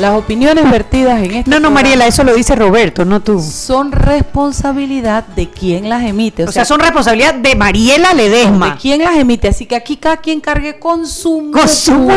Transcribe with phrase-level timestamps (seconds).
[0.00, 3.40] Las opiniones vertidas en este No, no, Mariela, eso lo dice Roberto, no tú.
[3.40, 6.44] son responsabilidad de quien las emite.
[6.44, 8.76] O, sea, son responsabilidad de Mariela de Ledesma.
[8.76, 9.48] quien las emite.
[9.48, 12.08] Así que aquí cada quien cargue con su Con su.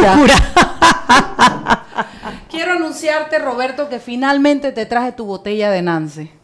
[2.50, 6.39] Quiero anunciarte, Roberto, que finalmente te traje tu botella de Nance.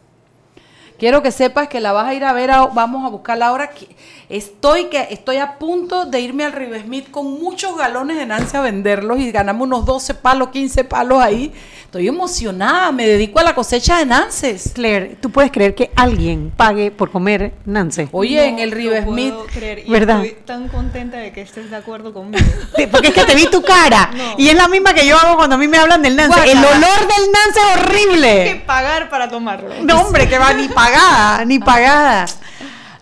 [0.97, 3.69] Quiero que sepas que la vas a ir a ver, a- vamos a buscarla ahora.
[3.71, 3.87] que
[4.27, 8.57] Estoy, que, estoy a punto de irme al River Smith con muchos galones de Nance
[8.57, 11.53] a venderlos y ganamos unos 12 palos, 15 palos ahí.
[11.83, 14.71] Estoy emocionada, me dedico a la cosecha de Nances.
[14.73, 18.09] Claire, ¿tú puedes creer que alguien pague por comer Nance?
[18.11, 20.25] Oye, en el River lo Smith, puedo creer y ¿verdad?
[20.25, 22.43] estoy tan contenta de que estés de acuerdo conmigo.
[22.91, 24.09] Porque es que te vi tu cara.
[24.15, 24.23] No.
[24.37, 26.39] Y es la misma que yo hago cuando a mí me hablan del Nance.
[26.51, 28.63] El olor del Nance es Hay que horrible.
[28.65, 29.69] pagar para tomarlo.
[29.83, 32.25] No, hombre, que va ni pagada, ni pagada.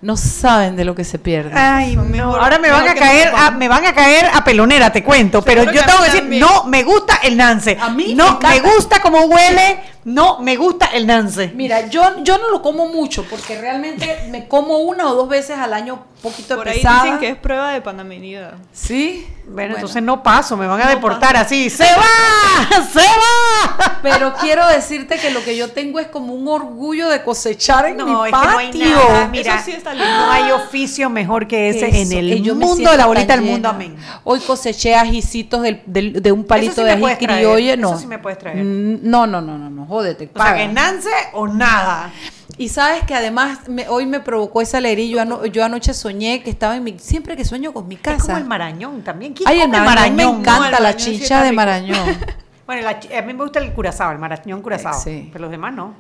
[0.02, 1.52] no saben de lo que se pierde.
[1.58, 4.92] Ay, mejor- Ahora me van a no caer, a, me van a caer a pelonera,
[4.92, 5.42] te cuento.
[5.42, 6.42] Pero Seguro yo tengo que decir, también.
[6.42, 7.78] no, me gusta el Nance.
[7.80, 11.54] A mí me no, me gusta cómo huele, no, me gusta el Nance.
[11.56, 15.58] Mira, yo, yo no lo como mucho porque realmente me como una o dos veces
[15.58, 17.04] al año poquito Por ahí pesada.
[17.06, 18.56] dicen que es prueba de panaminidad.
[18.74, 19.26] Sí.
[19.46, 21.70] Bueno, entonces no paso, me van a No deportar así.
[21.70, 22.70] ¡Se va!
[22.94, 24.00] ¡Se va!
[24.02, 27.98] Pero quiero decirte que lo que yo tengo es como un orgullo de cosechar en
[27.98, 28.54] mi No, es que patio.
[28.54, 28.72] no hay
[29.10, 29.28] nada.
[29.28, 30.10] Mira, Eso sí está lindo.
[30.10, 33.36] no hay oficio mejor que ese Eso, en eh, el yo mundo de la bolita
[33.36, 33.70] del mundo.
[33.70, 33.96] Amén.
[34.24, 37.98] Hoy coseché ajicitos del, del- de un palito sí de ají traer, criolle, eso no.
[37.98, 38.58] sí me puedes traer.
[38.64, 42.12] Mm, No, no, no, no, no, jódete, O sea, que Nance o nada.
[42.58, 45.06] Y sabes que además me- hoy me provocó esa alegría.
[45.08, 47.00] Yo, ano- yo anoche soñé que estaba en mi.
[47.00, 48.38] Siempre que sueño con mi Es como casa.
[48.38, 49.34] el marañón también.
[49.34, 51.98] ¿Quién Ay, el come marañón, me encanta No, el la sí chicha de marañón.
[52.66, 54.94] Bueno, la a mí me gusta el curazao, el marañón curazao.
[54.98, 55.28] Sí.
[55.34, 55.94] Pero los demás no.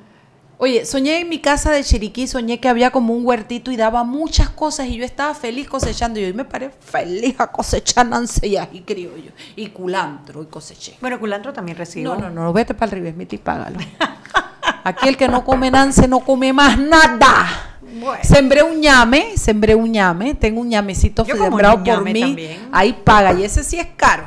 [0.59, 4.05] Oye, soñé en mi casa de Chiriquí, soñé que había como un huertito y daba
[4.05, 6.22] muchas cosas y yo estaba feliz cosechando.
[6.22, 10.95] Y hoy me paré feliz a cosechar nance y criollo y culantro y coseché.
[11.01, 12.16] Bueno, culantro también recibo.
[12.16, 13.79] No, no, no, vete para el River Smith y págalo.
[14.83, 17.45] Aquí el que no come nance no come más nada.
[17.81, 18.23] Bueno.
[18.23, 22.21] Sembré un ñame, sembré un ñame, tengo un ñamecito sembrado por ñame mí.
[22.21, 22.69] también.
[22.71, 24.23] Ahí paga, y ese sí es caro.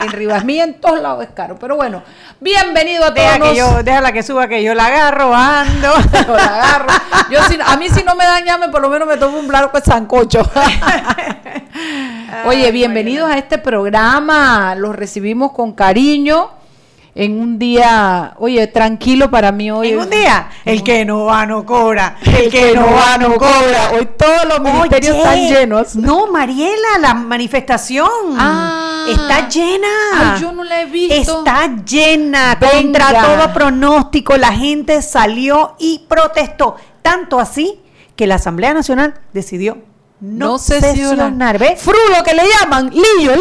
[0.00, 1.56] En Rivas Mí en todos lados es caro.
[1.58, 2.02] Pero bueno,
[2.40, 3.16] bienvenido a todos.
[3.16, 5.92] Deja que los- yo, déjala que suba, que yo la agarro, ando.
[6.26, 6.86] Yo la agarro.
[7.30, 9.48] Yo si- a mí si no me dan ñame, por lo menos me tomo un
[9.48, 10.42] blanco de sancocho.
[12.46, 14.74] Oye, bienvenidos a este programa.
[14.76, 16.50] Los recibimos con cariño
[17.20, 19.90] en un día, oye, tranquilo para mí hoy.
[19.90, 22.16] En un día, el que no va no cobra.
[22.24, 23.90] El que no va no cobra.
[23.92, 25.96] Hoy todos los ministerios Oye, están llenos.
[25.96, 28.08] No, Mariela, la manifestación
[28.38, 29.06] Ah.
[29.08, 29.88] está llena.
[30.14, 31.38] Ay, yo no la he visto.
[31.38, 32.72] Está llena, Venga.
[33.08, 34.36] contra todo pronóstico.
[34.36, 36.76] La gente salió y protestó.
[37.02, 37.80] Tanto así
[38.14, 39.78] que la Asamblea Nacional decidió
[40.20, 41.58] no, No sesionar.
[41.58, 41.80] ¿Ves?
[41.80, 43.02] Frulo que le llaman, lío.
[43.32, 43.36] lío.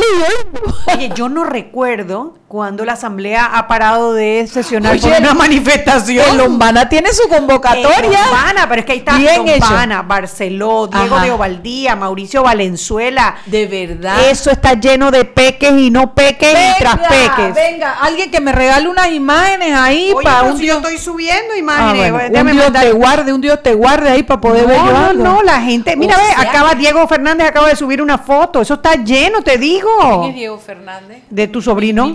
[0.93, 6.25] Oye, yo no recuerdo cuando la Asamblea ha parado de sesionar Oye, por una manifestación.
[6.31, 8.21] El Lombana tiene su convocatoria.
[8.21, 9.65] Lombana, pero es que ahí está Bien hecho.
[9.65, 11.25] Lombana, Barceló, Diego Ajá.
[11.25, 13.35] de Ovaldía, Mauricio Valenzuela.
[13.47, 14.29] De verdad.
[14.29, 17.53] Eso está lleno de peques y no peques y tras peques.
[17.53, 20.85] venga, alguien que me regale unas imágenes ahí Oye, para un si yo Dios.
[20.93, 22.11] estoy subiendo Ah, imágenes.
[22.13, 24.85] bueno, un Dios mandar- te guarde, un Dios te guarde ahí para poder ver yo
[24.85, 25.97] No, no, no, la gente.
[25.97, 28.61] Mira, O ve, acaba Diego Fernández acaba de subir una foto.
[28.61, 29.89] Eso está lleno, te digo.
[30.21, 31.23] ¿Quién es Diego Fernández?
[31.29, 32.05] De tu sobrino.
[32.07, 32.13] Mi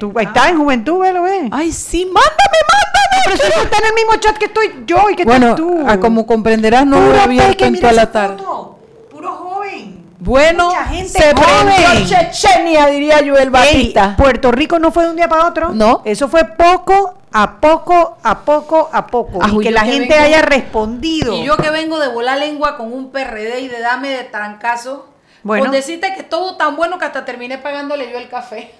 [0.00, 0.28] Tú, ahí Ah.
[0.34, 1.48] está en juventud, velo, ve.
[1.52, 3.22] Ay, sí, mándame, mándame.
[3.24, 5.84] Pero eso está en el mismo chat que estoy yo y que Bueno, estás tú.
[5.86, 8.36] ah, como comprenderás, no lo abierto en toda la tarde.
[8.38, 8.78] foto.
[9.10, 10.04] Puro joven.
[10.18, 11.74] Bueno, Mucha gente se joven.
[11.76, 14.14] prendió Chechenia, diría yo, el Batista.
[14.16, 15.70] Puerto Rico no fue de un día para otro.
[15.72, 16.02] No.
[16.04, 19.38] Eso fue poco a poco, a poco, a poco.
[19.42, 21.34] Ah, y que la que gente vengo- haya respondido.
[21.34, 25.06] Y yo que vengo de volar lengua con un PRD y de dame de trancazo.
[25.44, 25.66] Bueno.
[25.66, 28.72] Con decirte que estuvo tan bueno que hasta terminé pagándole yo el café.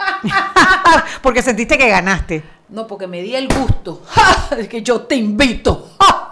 [1.22, 2.42] Porque sentiste que ganaste.
[2.70, 4.02] No, porque me di el gusto.
[4.58, 5.90] Es que yo te invito.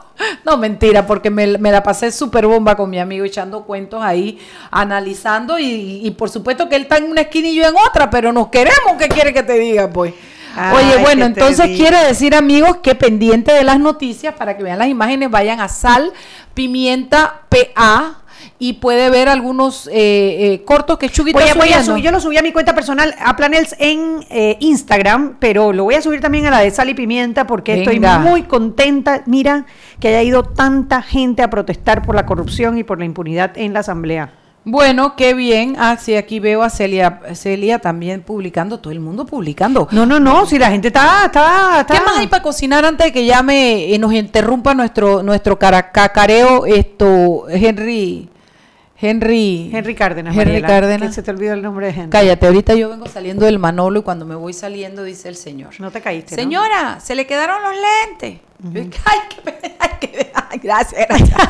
[0.44, 4.38] No, mentira, porque me, me la pasé súper bomba con mi amigo echando cuentos ahí,
[4.70, 8.08] analizando y, y por supuesto que él está en una esquina y yo en otra,
[8.08, 10.14] pero nos queremos, ¿qué quiere que te diga, pues?
[10.54, 14.78] Ay, Oye, bueno, entonces quiere decir, amigos, que pendiente de las noticias, para que vean
[14.78, 16.12] las imágenes, vayan a Sal
[16.54, 18.21] Pimienta PA
[18.58, 21.92] y puede ver algunos eh, eh, cortos que Chuguito Voy a, está voy a subiendo.
[21.92, 25.84] subir, yo lo subí a mi cuenta personal, a Planels en eh, Instagram, pero lo
[25.84, 27.92] voy a subir también a la de Sal y Pimienta porque Venga.
[27.92, 29.22] estoy muy contenta.
[29.26, 29.66] Mira
[30.00, 33.72] que haya ido tanta gente a protestar por la corrupción y por la impunidad en
[33.72, 34.41] la Asamblea.
[34.64, 35.74] Bueno, qué bien.
[35.78, 39.88] Ah, sí, aquí veo a Celia, Celia también publicando, todo el mundo publicando.
[39.90, 41.94] No, no, no, si la gente está, está, está.
[41.94, 45.58] ¿Qué más hay para cocinar antes de que ya me eh, nos interrumpa nuestro nuestro
[45.58, 48.28] cacareo esto Henry
[49.04, 50.32] Henry Henry Cárdenas.
[50.34, 51.08] Henry Mariela, Cárdenas.
[51.08, 52.10] que se te olvidó el nombre de Henry.
[52.10, 55.70] Cállate, ahorita yo vengo saliendo del Manolo y cuando me voy saliendo dice el señor.
[55.80, 56.36] No te caíste.
[56.36, 56.42] ¿no?
[56.42, 58.40] Señora, se le quedaron los lentes.
[58.60, 61.36] Yo, Ay, qué, ay, qué- ay, gracias, gracias.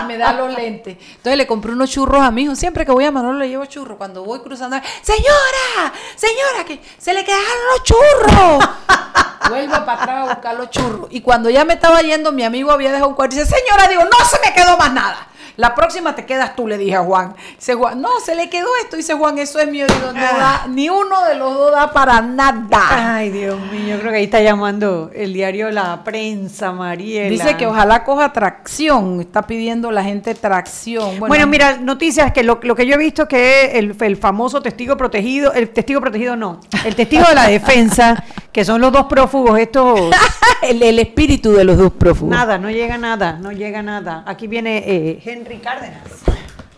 [0.00, 0.96] Y me da los lentes.
[1.16, 2.54] Entonces le compré unos churros a mi hijo.
[2.54, 3.96] Siempre que voy a Manolo le llevo churros.
[3.98, 8.68] Cuando voy cruzando, señora, señora, que se le quedaron los churros.
[9.48, 11.08] Vuelve para atrás a buscar los churros.
[11.10, 13.88] Y cuando ya me estaba yendo, mi amigo había dejado un cuadro y dice, señora,
[13.88, 15.28] digo, no se me quedó más nada.
[15.56, 17.34] La próxima te quedas tú, le dije a Juan.
[17.56, 18.96] Dice Juan, no, se le quedó esto.
[18.96, 19.86] Dice Juan, eso es mío.
[19.86, 23.16] Digo, no da, ni uno de los dos da para nada.
[23.16, 27.28] Ay, Dios mío, yo creo que ahí está llamando el diario La Prensa, Mariela.
[27.28, 29.20] Dice que ojalá coja tracción.
[29.20, 31.18] Está pidiendo la gente tracción.
[31.18, 34.96] Bueno, mira, noticias que lo, lo que yo he visto que el, el famoso testigo
[34.96, 39.58] protegido, el testigo protegido no, el testigo de la defensa, que son los dos prófugos,
[39.58, 40.10] estos
[40.62, 42.34] el, el espíritu de los dos prófugos.
[42.34, 44.24] nada, no llega nada, no llega nada.
[44.26, 46.02] Aquí viene eh, Henry Cárdenas.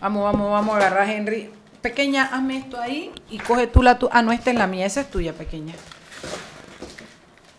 [0.01, 1.51] Vamos, vamos, vamos a agarrar a Henry.
[1.81, 4.09] Pequeña, hazme esto ahí y coge tú la tu.
[4.11, 5.73] Ah, no, esta es la mía, esa es tuya, pequeña.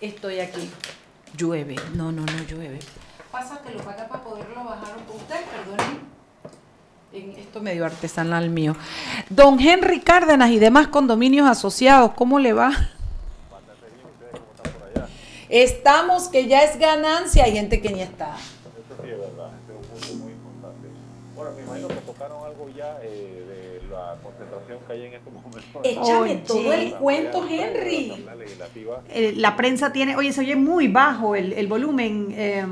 [0.01, 0.71] Estoy aquí.
[1.37, 1.77] Llueve.
[1.95, 2.81] No, no, no llueve.
[3.31, 5.19] Pásatelo para acá para poderlo bajar un poco.
[5.19, 6.01] Usted, perdonen.
[7.13, 8.77] En esto medio artesanal mío.
[9.31, 12.73] Don Henry Cárdenas y demás condominios asociados, ¿cómo le va?
[15.49, 18.37] Estamos que ya es ganancia, hay gente que ni está.
[23.03, 25.56] Eh, de la concentración que hay en estos momentos.
[25.83, 26.43] Échame Oye.
[26.47, 28.25] todo el cuento, Henry.
[28.27, 28.37] La.
[29.09, 32.65] Eh, la prensa tiene, oye, se oye muy bajo el, el volumen, eh,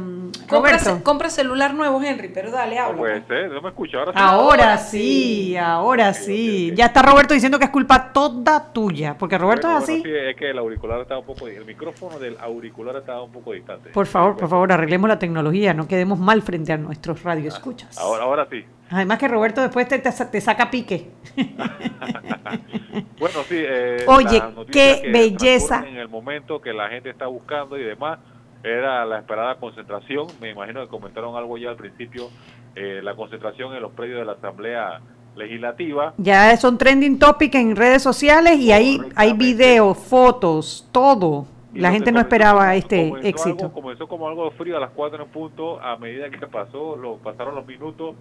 [0.49, 0.97] Compra, Roberto.
[0.97, 2.97] ce- compra celular nuevo, Henry, pero dale, habla.
[2.99, 4.19] Pues, eh, no me escucha, ahora sí.
[4.21, 6.73] Ahora sí, ahora sí.
[6.75, 10.01] Ya está Roberto diciendo que es culpa toda tuya, porque Roberto Bueno, es así.
[10.01, 13.33] bueno, sí, es que el auricular estaba un poco, el micrófono del auricular estaba un
[13.33, 13.91] poco distante.
[13.91, 17.97] Por favor, por favor, arreglemos la tecnología, no quedemos mal frente a nuestros radioescuchas.
[17.99, 18.65] Ahora, ahora sí.
[18.91, 21.09] Además que Roberto después te, te, te saca pique.
[23.19, 23.57] Bueno, sí.
[23.59, 25.85] eh, Oye, qué que belleza.
[25.89, 28.19] En el momento que la gente está buscando y demás,
[28.63, 30.27] era la esperada concentración.
[30.41, 32.29] Me imagino que comentaron algo ya al principio,
[32.75, 35.01] eh, la concentración en los predios de la Asamblea
[35.37, 36.15] Legislativa.
[36.17, 41.47] Ya son trending topic en redes sociales y ahí hay videos, fotos, todo.
[41.75, 43.65] Y La gente no comenzó- esperaba este comenzó éxito.
[43.67, 47.17] algo- comenzó como algo frío a las 4 en punto, a medida que pasó, lo,
[47.17, 48.15] pasaron los minutos,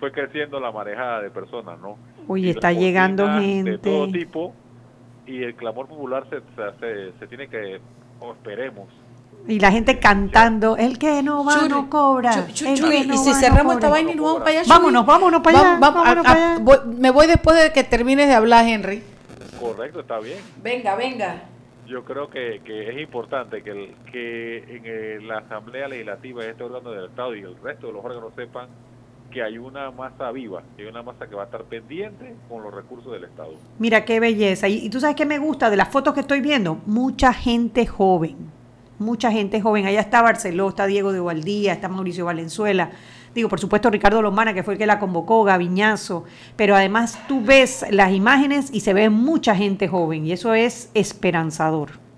[0.00, 1.96] fue creciendo la marejada de personas, ¿no?
[2.26, 4.18] Oye, Y está llegando bocinas De todo gente.
[4.18, 4.54] tipo,
[5.26, 7.80] y el clamor popular se, se, se- se tiene que,
[8.18, 8.88] o esperemos,
[9.46, 12.30] Y la gente cantando, el que no va no cobra.
[12.32, 13.90] Chu- chu- el Churi, que no y si va, no cerramos esta cobra".
[13.90, 14.62] vaina y nos vamos para allá.
[14.68, 16.58] Vámonos, vámonos para allá, vámonos a- para a- allá.
[16.62, 19.02] voy- me voy después de que termines de hablar, Henry.
[19.60, 20.38] correcto, está bien.
[20.62, 21.42] Venga, venga.
[21.86, 26.62] Yo creo que, que es importante que, el- que en eh, la Asamblea Legislativa, este
[26.62, 28.68] órgano del Estado y el resto de los órganos sepan
[29.30, 32.62] que hay una masa viva, que hay una masa que va a estar pendiente con
[32.62, 33.54] los recursos del Estado.
[33.78, 34.68] Mira qué belleza.
[34.68, 36.80] Y, tú sabes qué me gusta de las fotos que estoy viendo.
[36.86, 38.36] Mucha gente joven.
[38.98, 39.86] Mucha gente joven.
[39.86, 42.90] Allá está Barceló, está Diego de Valdía, está Mauricio Valenzuela.
[43.34, 46.24] Digo, por supuesto, Ricardo Lomana, que fue el que la convocó, Gaviñazo.
[46.56, 50.26] Pero además tú ves las imágenes y se ve mucha gente joven.
[50.26, 52.09] Y eso es esperanzador.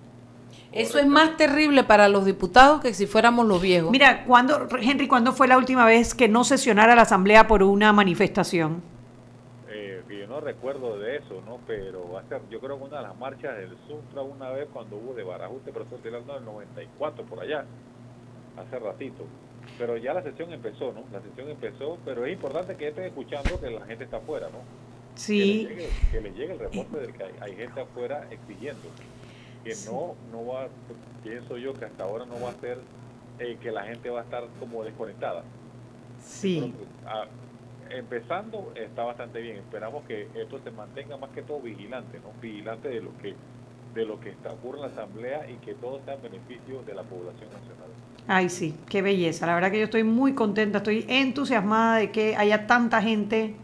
[0.72, 3.90] Eso es más terrible para los diputados que si fuéramos los viejos.
[3.90, 7.92] Mira, cuando, Henry, ¿cuándo fue la última vez que no sesionara la Asamblea por una
[7.92, 8.82] manifestación?
[9.68, 11.58] Eh, yo no recuerdo de eso, ¿no?
[11.66, 14.66] Pero va a ser, yo creo que una de las marchas del Suntra una vez
[14.72, 17.66] cuando hubo de Barajuste, pero estoy hablando del 94 por allá,
[18.56, 19.24] hace ratito.
[19.78, 21.04] Pero ya la sesión empezó, ¿no?
[21.12, 24.58] La sesión empezó, pero es importante que estén escuchando que la gente está afuera, ¿no?
[25.16, 25.66] Sí.
[25.68, 28.88] Que les llegue, que les llegue el reporte de que hay, hay gente afuera exigiendo.
[29.64, 30.68] Que no, no va,
[31.22, 32.78] pienso yo que hasta ahora no va a ser
[33.38, 35.44] eh, que la gente va a estar como desconectada.
[36.20, 36.74] Sí.
[37.06, 37.26] Ah,
[37.90, 39.56] empezando está bastante bien.
[39.56, 42.32] Esperamos que esto se mantenga más que todo vigilante, ¿no?
[42.40, 43.34] Vigilante de lo que
[43.94, 46.94] de lo que está ocurre en la asamblea y que todo sea en beneficio de
[46.94, 47.90] la población nacional.
[48.26, 49.46] Ay, sí, qué belleza.
[49.46, 53.54] La verdad que yo estoy muy contenta, estoy entusiasmada de que haya tanta gente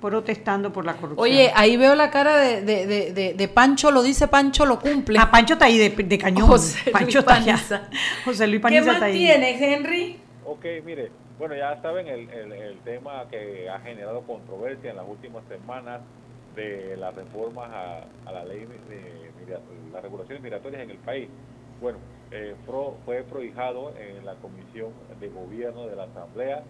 [0.00, 1.18] protestando por la corrupción.
[1.22, 4.78] Oye, ahí veo la cara de, de, de, de- de Pancho, lo dice Pancho, lo
[4.78, 5.18] cumple.
[5.18, 6.46] a Pancho está ahí de, de cañón.
[6.46, 7.58] José Luis Pancho está allá.
[8.24, 9.18] José Luis ¿Qué Paniza más está ahí.
[9.18, 10.20] tienes, Henry?
[10.44, 15.06] Ok, mire, bueno, ya saben el, el, el tema que ha generado controversia en las
[15.08, 16.00] últimas semanas
[16.54, 19.26] de las reformas a, a la ley de,
[19.92, 21.28] las regulaciones migratorias en el país.
[21.80, 21.98] Bueno,
[22.30, 26.62] eh, fro- fue prohijado en la Comisión de Gobierno de la Asamblea.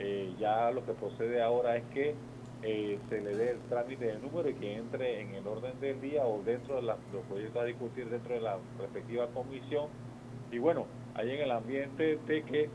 [0.00, 2.14] Eh, ya lo que procede ahora es que
[2.62, 6.00] eh, se le dé el trámite de número y que entre en el orden del
[6.00, 9.92] día o dentro de la- los proyectos a discutir dentro de la respectiva comisión.
[10.50, 12.70] Y bueno, ahí en el ambiente de que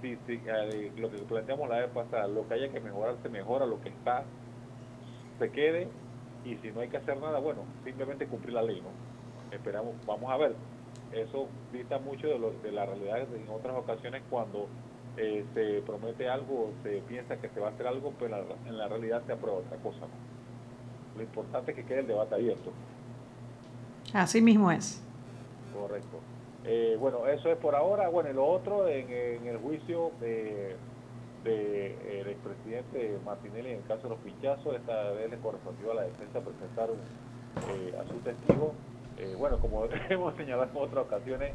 [0.00, 3.28] si, si, eh, lo que planteamos la vez pasada, lo que haya que mejorar se
[3.28, 4.28] mejora, lo que está
[5.38, 5.92] se quede
[6.42, 8.96] y si no hay que hacer nada, bueno, simplemente cumplir la ley, ¿no?
[9.50, 10.56] Esperamos, vamos a ver.
[11.10, 14.70] Eso dista mucho de, lo- de la realidad en otras ocasiones cuando
[15.16, 18.54] eh, se promete algo se piensa que se va a hacer algo, pero en la,
[18.66, 20.34] en la realidad se aprueba otra cosa, ¿no?
[21.16, 22.72] Lo importante es que quede el debate abierto.
[24.12, 25.02] Así mismo es.
[25.72, 26.18] Correcto.
[26.64, 28.08] Eh, bueno, eso es por ahora.
[28.08, 30.76] Bueno, y lo otro, en, en el juicio de,
[31.44, 35.92] de, eh, el expresidente Martinelli en el caso de los pinchazos, esta vez le correspondió
[35.92, 36.98] a la defensa presentar un,
[37.70, 38.72] eh, a su testigo.
[39.18, 41.52] Eh, bueno, como hemos señalado en otras ocasiones,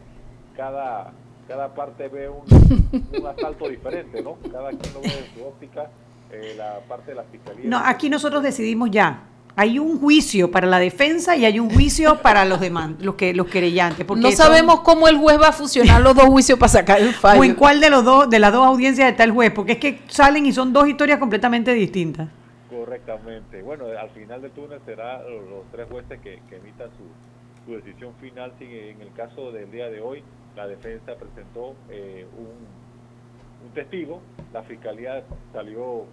[0.56, 1.12] cada,
[1.50, 2.44] cada parte ve un,
[3.20, 4.36] un asalto diferente, ¿no?
[4.52, 5.90] Cada quien lo ve desde su óptica,
[6.32, 7.66] eh, la parte de la fiscalía.
[7.68, 9.24] No, aquí nosotros decidimos ya.
[9.56, 13.34] Hay un juicio para la defensa y hay un juicio para los deman- los que
[13.34, 14.06] los querellantes.
[14.06, 17.02] Porque No son- sabemos cómo el juez va a fusionar los dos juicios para sacar
[17.02, 17.42] el fallo.
[17.42, 19.78] o en cuál de los dos de las dos audiencias está el juez, porque es
[19.80, 22.30] que salen y son dos historias completamente distintas.
[22.70, 23.62] Correctamente.
[23.64, 27.04] Bueno, al final del túnel será los, los tres jueces que, que emitan su,
[27.70, 28.52] su decisión final.
[28.58, 30.24] Si en el caso del día de hoy,
[30.56, 34.22] la defensa presentó eh, un, testigo,
[34.52, 35.24] la fiscalía
[35.54, 36.06] salió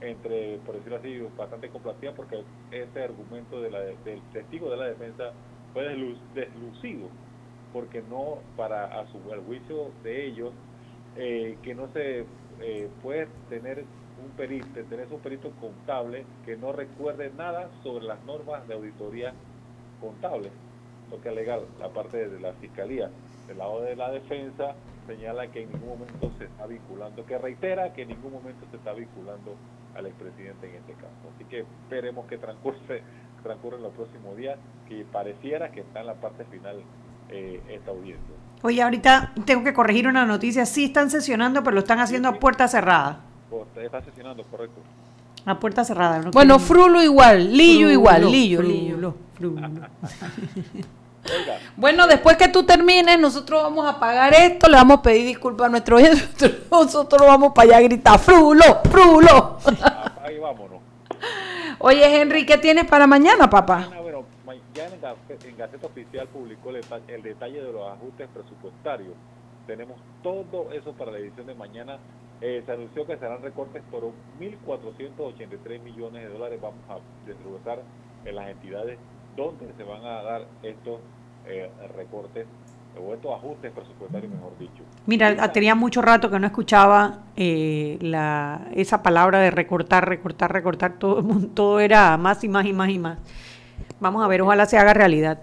[0.00, 2.42] entre, por decirlo así, bastante complacida porque
[2.72, 5.32] ese argumento del testigo de la defensa
[5.72, 7.08] fue deslu- deslucido,
[7.72, 10.52] porque no para a su juicio de ellos
[11.16, 12.24] eh, que no se
[12.60, 13.84] eh, puede tener
[14.18, 19.32] un perito, tener un perito contable que no recuerde nada sobre las normas de auditoría
[20.00, 20.50] contable,
[21.10, 23.10] lo que alega la parte de la fiscalía.
[23.48, 24.74] Del lado de la defensa
[25.06, 28.76] señala que en ningún momento se está vinculando, que reitera que en ningún momento se
[28.76, 29.56] está vinculando
[29.96, 31.08] al expresidente en este caso.
[31.34, 33.02] Así que esperemos que transcurre,
[33.42, 34.56] transcurre en los próximos días,
[34.88, 36.76] que pareciera que está en la parte final
[37.28, 38.34] eh, esta audiencia.
[38.62, 40.64] Oye, ahorita tengo que corregir una noticia.
[40.66, 43.20] Sí están sesionando, pero lo están haciendo a puerta cerrada.
[43.50, 44.80] O- Está sesionando, correcto.
[45.46, 46.20] A puerta cerrada.
[46.20, 49.14] no Bueno, Frulo igual, Lillo Frulo, igual, Lillo, Frulo, Lillo.
[49.34, 49.60] Frulo.
[51.38, 55.26] Oiga, Bueno, después que tú termines, nosotros vamos a pagar esto, le vamos a pedir
[55.26, 59.58] disculpas a nuestro oyente, nosotros vamos para allá a gritar, Frulo, Frulo.
[60.22, 60.80] ahí vámonos.
[61.78, 63.88] Oye, Henry, ¿qué tienes para mañana, papá?
[64.02, 64.24] Bueno,
[64.74, 69.14] ya en, Gaceta, en Gaceta Oficial publicó el detalle, el detalle de los ajustes presupuestarios.
[69.66, 71.98] Tenemos todo eso para la edición de mañana.
[72.40, 74.02] Eh, se anunció que serán recortes por
[74.40, 76.60] 1.483 millones de dólares.
[76.60, 77.82] Vamos a desglosar
[78.24, 78.98] en las entidades
[79.36, 81.00] donde se van a dar estos
[81.46, 82.46] eh, recortes
[82.98, 84.82] o estos ajustes presupuestarios, mejor dicho.
[85.06, 90.98] Mira, tenía mucho rato que no escuchaba eh, la, esa palabra de recortar, recortar, recortar.
[90.98, 91.22] Todo,
[91.54, 93.18] todo era más y más y más y más.
[94.00, 95.40] Vamos a ver, ojalá se haga realidad.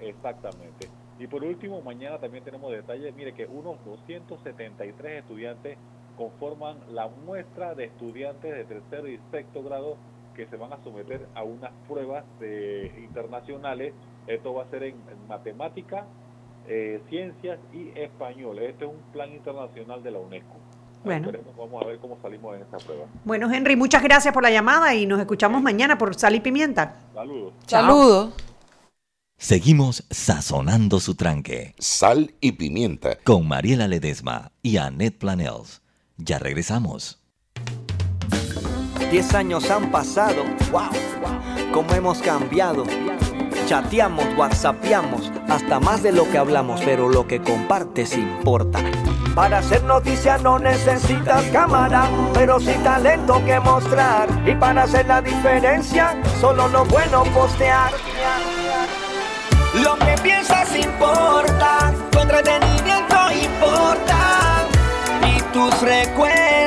[0.00, 0.88] Exactamente.
[1.18, 3.14] Y por último, mañana también tenemos detalles.
[3.14, 5.78] Mire que unos 273 estudiantes
[6.16, 9.96] conforman la muestra de estudiantes de tercero y sexto grado
[10.34, 13.94] que se van a someter a unas pruebas de, internacionales.
[14.26, 16.06] Esto va a ser en, en matemática,
[16.66, 18.58] eh, ciencias y español.
[18.58, 20.54] Este es un plan internacional de la UNESCO.
[21.04, 21.26] Bueno.
[21.26, 23.04] Esperemos, vamos a ver cómo salimos en esta prueba.
[23.24, 26.96] Bueno, Henry, muchas gracias por la llamada y nos escuchamos mañana por Sal y Pimienta.
[27.12, 27.52] Saludos.
[27.66, 28.34] Saludos.
[29.36, 33.18] Seguimos sazonando su tranque Sal y pimienta.
[33.24, 35.82] con Mariela Ledesma y Annette Planels.
[36.16, 37.20] Ya regresamos.
[39.10, 40.88] Diez años han pasado, wow,
[41.72, 42.84] cómo hemos cambiado.
[43.66, 48.78] Chateamos, whatsappeamos, hasta más de lo que hablamos, pero lo que compartes importa.
[49.34, 54.28] Para hacer noticia no necesitas cámara, pero sí talento que mostrar.
[54.46, 57.90] Y para hacer la diferencia, solo lo bueno postear.
[59.82, 64.66] Lo que piensas importa, tu entretenimiento importa.
[65.26, 66.63] Y tus recuerdos.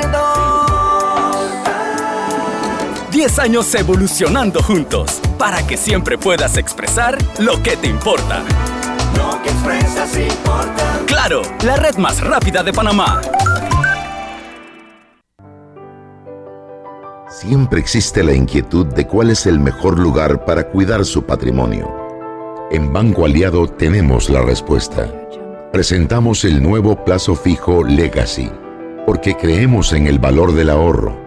[3.18, 8.44] 10 años evolucionando juntos para que siempre puedas expresar lo que te importa.
[9.18, 11.00] Lo que expresas importa.
[11.08, 13.20] Claro, la red más rápida de Panamá.
[17.28, 21.92] Siempre existe la inquietud de cuál es el mejor lugar para cuidar su patrimonio.
[22.70, 25.12] En Banco Aliado tenemos la respuesta.
[25.74, 28.52] Presentamos el nuevo plazo fijo Legacy,
[29.08, 31.27] porque creemos en el valor del ahorro,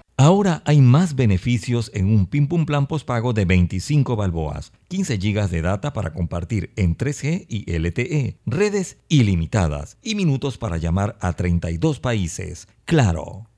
[0.23, 5.49] Ahora hay más beneficios en un Pim Pum Plan postpago de 25 balboas, 15 GB
[5.49, 11.33] de data para compartir en 3G y LTE, redes ilimitadas y minutos para llamar a
[11.33, 12.67] 32 países.
[12.85, 13.50] Claro.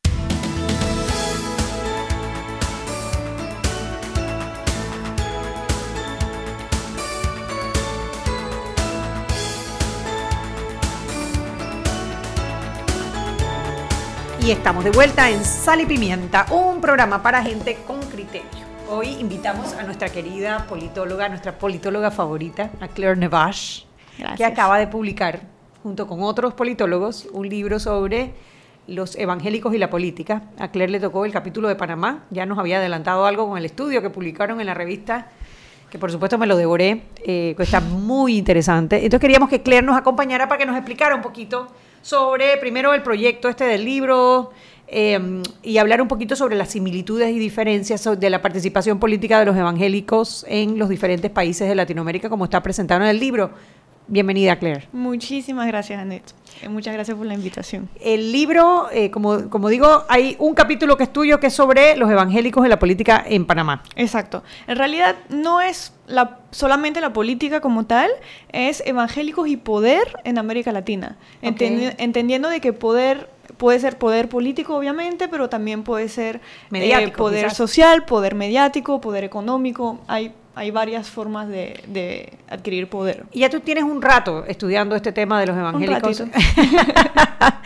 [14.46, 18.50] Y estamos de vuelta en Sal y Pimienta, un programa para gente con criterio.
[18.90, 23.86] Hoy invitamos a nuestra querida politóloga, nuestra politóloga favorita, a Claire Nevache,
[24.18, 24.52] que Gracias.
[24.52, 25.44] acaba de publicar,
[25.82, 28.34] junto con otros politólogos, un libro sobre
[28.86, 30.42] los evangélicos y la política.
[30.60, 33.64] A Claire le tocó el capítulo de Panamá, ya nos había adelantado algo con el
[33.64, 35.28] estudio que publicaron en la revista
[35.90, 38.96] que por supuesto me lo devoré, eh, que está muy interesante.
[38.96, 41.68] Entonces queríamos que Claire nos acompañara para que nos explicara un poquito
[42.04, 44.52] sobre, primero, el proyecto este del libro
[44.88, 49.46] eh, y hablar un poquito sobre las similitudes y diferencias de la participación política de
[49.46, 53.52] los evangélicos en los diferentes países de Latinoamérica, como está presentado en el libro.
[54.08, 54.88] Bienvenida, Claire.
[54.92, 56.34] Muchísimas gracias, Annette.
[56.62, 57.90] Eh, Muchas gracias por la invitación.
[58.02, 61.96] El libro, eh, como, como digo, hay un capítulo que es tuyo que es sobre
[61.96, 63.82] los evangélicos de la política en Panamá.
[63.96, 64.44] Exacto.
[64.68, 68.12] En realidad no es la, solamente la política como tal,
[68.52, 71.18] es evangélicos y poder en América Latina.
[71.42, 76.40] Entendi- entendiendo de que poder puede ser poder político, obviamente, pero también puede ser eh,
[76.72, 77.58] Mediático, poder quizás.
[77.58, 80.00] social, poder mediático, poder económico.
[80.08, 83.26] Hay, hay varias formas de, de adquirir poder.
[83.32, 86.20] Y ya tú tienes un rato estudiando este tema de los evangélicos.
[86.20, 86.40] ratito.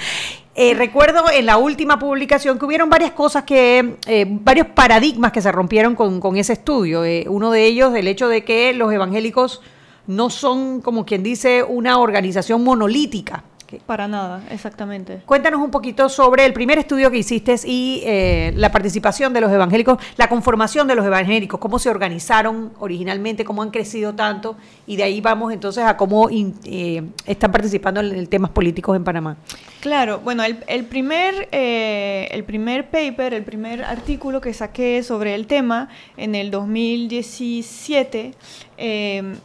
[0.60, 5.40] Eh, recuerdo en la última publicación que hubieron varias cosas que, eh, varios paradigmas que
[5.40, 7.06] se rompieron con, con ese estudio.
[7.06, 9.62] Eh, uno de ellos, el hecho de que los evangélicos
[10.08, 13.44] no son, como quien dice, una organización monolítica.
[13.68, 15.22] Que- Para nada, exactamente.
[15.26, 19.52] Cuéntanos un poquito sobre el primer estudio que hiciste y eh, la participación de los
[19.52, 24.96] evangélicos, la conformación de los evangélicos, cómo se organizaron originalmente, cómo han crecido tanto, y
[24.96, 29.04] de ahí vamos entonces a cómo in- eh, están participando en, en temas políticos en
[29.04, 29.36] Panamá.
[29.82, 35.36] Claro, bueno, el, el primer, eh, el primer paper, el primer artículo que saqué sobre
[35.36, 38.32] el tema en el 2017
[38.78, 39.36] eh,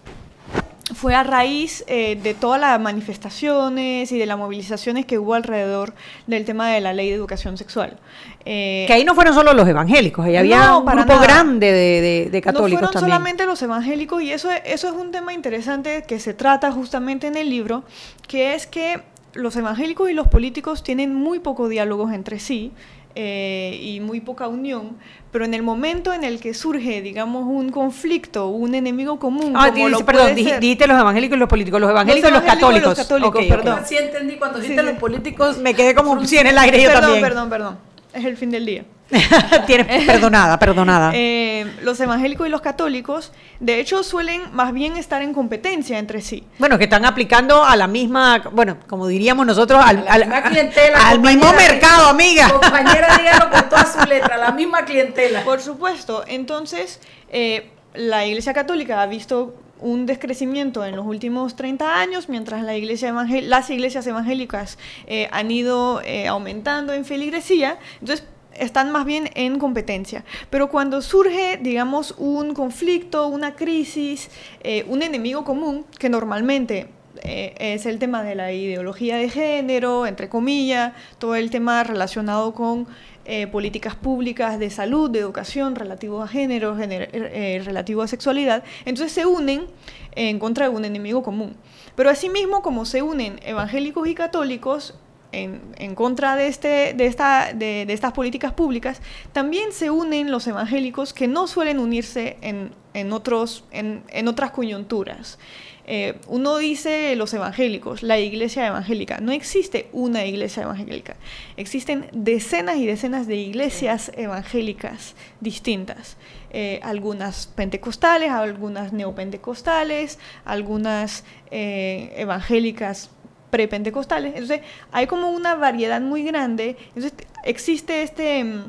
[0.94, 5.94] fue a raíz eh, de todas las manifestaciones y de las movilizaciones que hubo alrededor
[6.26, 7.98] del tema de la ley de educación sexual.
[8.44, 11.22] Eh, Que ahí no fueron solo los evangélicos, ahí había No, un grupo nada.
[11.22, 13.10] grande de, de- de católicos no fueron también.
[13.12, 17.36] solamente los evangélicos y eso, eso es un tema interesante que se trata justamente en
[17.36, 17.84] el libro,
[18.28, 19.02] que es que
[19.34, 22.72] los evangélicos y los políticos tienen muy poco diálogos entre sí
[23.14, 24.96] eh, y muy poca unión,
[25.30, 29.70] pero en el momento en el que surge, digamos, un conflicto, un enemigo común, Ah,
[29.72, 32.32] como lo perdón, puede di- ser- dijiste los evangélicos y los políticos, los evangélicos y
[32.32, 33.34] los evangélicos y los católicos.
[33.34, 33.80] católicos, perdón.
[33.86, 34.86] Sí entendí cuando dijiste sí.
[34.88, 35.58] los políticos.
[35.58, 37.22] Me quedé como sí en el aire yo perdón, también.
[37.22, 37.78] perdón, perdón,
[38.14, 38.84] es el fin del día.
[39.66, 41.12] Tienes perdonada, perdonada.
[41.24, 46.20] Eh, los evangélicos y los católicos, de hecho, suelen más bien estar en competencia entre
[46.20, 46.44] sí.
[46.58, 50.42] Bueno, que están aplicando a la misma, bueno, como diríamos nosotros, al, la al- misma
[50.42, 52.48] clientela, al mismo mercado, amiga.
[52.50, 55.44] Compañera, dígalo con toda su letra, la misma clientela.
[55.44, 61.98] Por supuesto, entonces eh, la Iglesia Católica ha visto un descrecimiento en los últimos 30
[62.00, 68.24] años, mientras la iglesia las iglesias evangélicas eh, han ido eh, aumentando en feligresía, entonces
[68.56, 70.24] están más bien en competencia.
[70.50, 74.30] Pero cuando surge, digamos, un conflicto, una crisis,
[74.62, 76.88] eh, un enemigo común, que normalmente
[77.22, 82.54] eh, es el tema de la ideología de género, entre comillas, todo el tema relacionado
[82.54, 82.86] con
[83.24, 88.64] eh, políticas públicas de salud, de educación, relativo a género, relativo a sexualidad.
[88.84, 89.66] Entonces se unen
[90.14, 91.54] en contra de un enemigo común.
[91.94, 94.94] Pero asimismo, como se unen evangélicos y católicos
[95.32, 99.00] en, contra de, este, de, esta, de, estas políticas públicas,
[99.32, 105.38] también se unen los evangélicos que no suelen unirse en, otros, en, otras coyunturas.
[105.84, 109.18] Eh, uno dice los evangélicos, la iglesia evangélica.
[109.18, 111.16] No existe una iglesia evangélica.
[111.56, 116.16] Existen decenas y decenas de iglesias evangélicas distintas.
[116.50, 123.10] Eh, algunas pentecostales, algunas neopentecostales, algunas eh, evangélicas
[123.52, 124.32] prepentecostales.
[124.32, 126.76] Entonces, hay como una variedad muy grande.
[126.94, 127.12] Entonces,
[127.44, 128.62] existe este mm,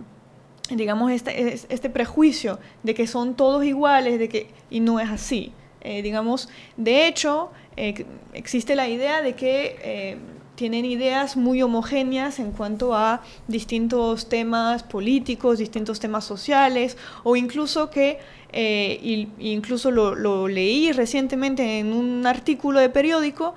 [0.69, 5.53] digamos, este, este prejuicio de que son todos iguales, de que, y no es así.
[5.81, 10.17] Eh, digamos, de hecho, eh, existe la idea de que eh,
[10.55, 17.89] tienen ideas muy homogéneas en cuanto a distintos temas políticos, distintos temas sociales, o incluso
[17.89, 18.19] que,
[18.53, 23.55] incluso lo, leí recientemente en un artículo de periódico,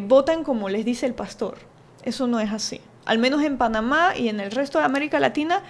[0.00, 1.58] votan como les dice el pastor.
[2.02, 2.80] Eso no es así.
[3.04, 5.62] Al menos en Panamá y en el resto de América Latina,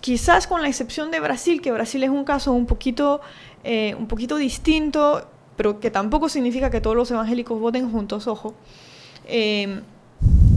[0.00, 3.20] quizás con la excepción de Brasil, que Brasil es un caso un poquito
[3.64, 5.26] eh, un poquito distinto,
[5.56, 8.54] pero que tampoco significa que todos los evangélicos voten juntos, ojo.
[9.26, 9.80] Eh,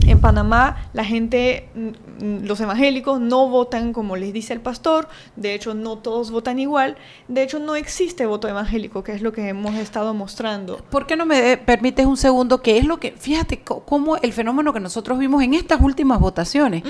[0.06, 1.88] en Panamá la gente, mm,
[2.20, 6.96] los evangélicos no votan como les dice el pastor, de hecho no todos votan igual,
[7.28, 10.78] de hecho no existe voto evangélico, que es lo que hemos estado mostrando.
[10.90, 12.62] ¿Por qué no me permites un segundo?
[12.62, 16.82] Que es lo que, fíjate cómo el fenómeno que nosotros vimos en estas últimas votaciones,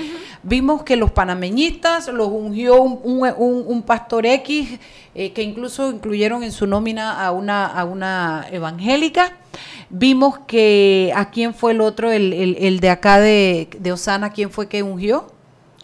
[0.43, 4.79] vimos que los panameñistas los ungió un, pastor X,
[5.15, 9.33] eh, que incluso incluyeron en su nómina a una, a una evangélica,
[9.91, 14.31] Vimos que a quién fue el otro, el, el, el de acá de, de Osana,
[14.31, 15.18] quién fue que ungió.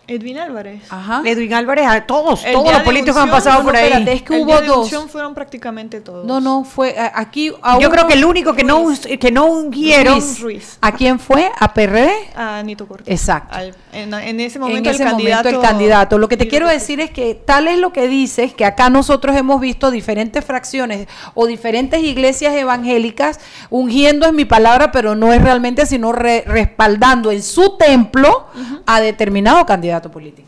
[0.07, 0.83] Edwin Álvarez.
[0.89, 1.21] Ajá.
[1.25, 4.05] Edwin Álvarez, a todos, todos los políticos han pasado por ahí.
[4.07, 4.91] es que hubo dos.
[5.09, 6.25] fueron prácticamente todos.
[6.25, 7.51] No, no, fue aquí.
[7.79, 8.85] Yo creo que el único que no,
[9.19, 10.21] que no ungieron.
[10.39, 10.77] Ruiz.
[10.81, 11.51] ¿A quién fue?
[11.59, 12.11] ¿A PRD?
[12.35, 13.07] A Nito Cortés.
[13.11, 13.57] Exacto.
[13.91, 16.17] en, ese momento, el, candidato, el candidato.
[16.17, 19.35] Lo que te quiero decir es que tal es lo que dices, que acá nosotros
[19.35, 23.39] hemos visto diferentes fracciones o diferentes iglesias evangélicas
[23.69, 28.47] ungiendo en mi palabra, pero no es realmente, sino respaldando en su templo
[28.85, 30.47] a determinado candidato político.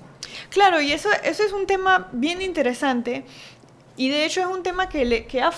[0.49, 3.25] Claro, y eso, eso es un tema bien interesante
[3.95, 5.51] y de hecho es un tema que, le, que ha,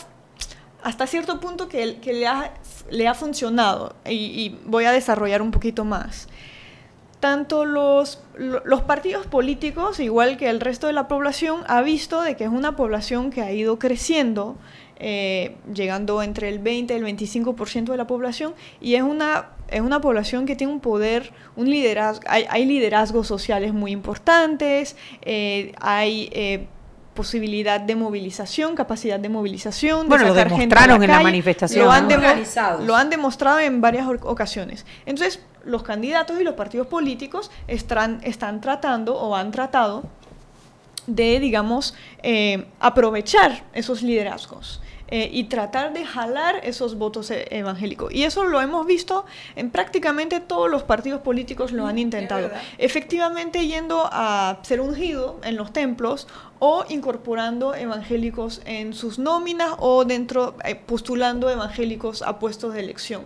[0.83, 2.53] hasta cierto punto que, que le, ha,
[2.89, 6.27] le ha funcionado y, voy a desarrollar un poquito más.
[7.19, 12.37] Tanto los, los partidos políticos, igual que el resto de la población, ha visto de
[12.37, 14.55] que es una población que ha ido creciendo,
[14.95, 19.81] eh, llegando entre el 20 y el 25% de la población, y es una es
[19.81, 26.29] una población que tiene un poder, un liderazgo, hay, liderazgos sociales muy importantes, eh, hay
[26.31, 26.67] eh,
[27.13, 30.07] posibilidad de movilización, capacidad de movilización.
[30.07, 31.85] Bueno, lo demostraron en la manifestación.
[31.85, 32.07] Lo han,
[32.87, 34.85] lo han, demostrado en varias ocasiones.
[35.05, 40.03] Entonces, los candidatos y los partidos políticos están, están tratando o han tratado
[41.07, 44.81] de, digamos, eh, aprovechar esos liderazgos.
[45.11, 48.13] Eh, y tratar de jalar esos votos e-, evangélicos.
[48.13, 52.51] Y eso lo hemos visto en prácticamente todos los partidos políticos lo han intentado.
[52.77, 56.27] Efectivamente yendo a ser ungido en los templos
[56.59, 63.23] o incorporando evangélicos en sus nóminas o dentro eh, postulando evangélicos a puestos de elección.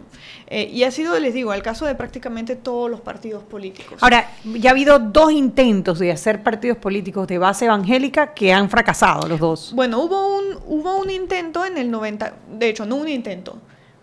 [0.48, 3.98] Eh, y ha sido, les digo, el caso de prácticamente todos los partidos políticos.
[4.02, 8.70] Ahora, ya ha habido dos intentos de hacer partidos políticos de base evangélica que han
[8.70, 9.72] fracasado los dos.
[9.74, 13.58] Bueno, hubo un, hubo un intento en el 90, de hecho, no un intento.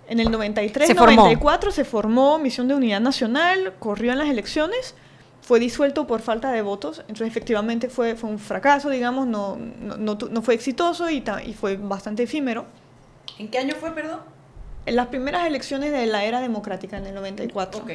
[0.08, 4.96] En el 93, 94 se formó Misión de Unidad Nacional, corrió en las elecciones
[5.42, 10.14] fue disuelto por falta de votos, entonces efectivamente fue, fue un fracaso, digamos, no, no,
[10.14, 12.66] no, fue exitoso y, y, fue bastante efímero.
[13.38, 14.20] ¿En qué año fue, perdón?
[14.86, 17.82] En las primeras elecciones de la era democrática, en el 94.
[17.82, 17.90] Ok.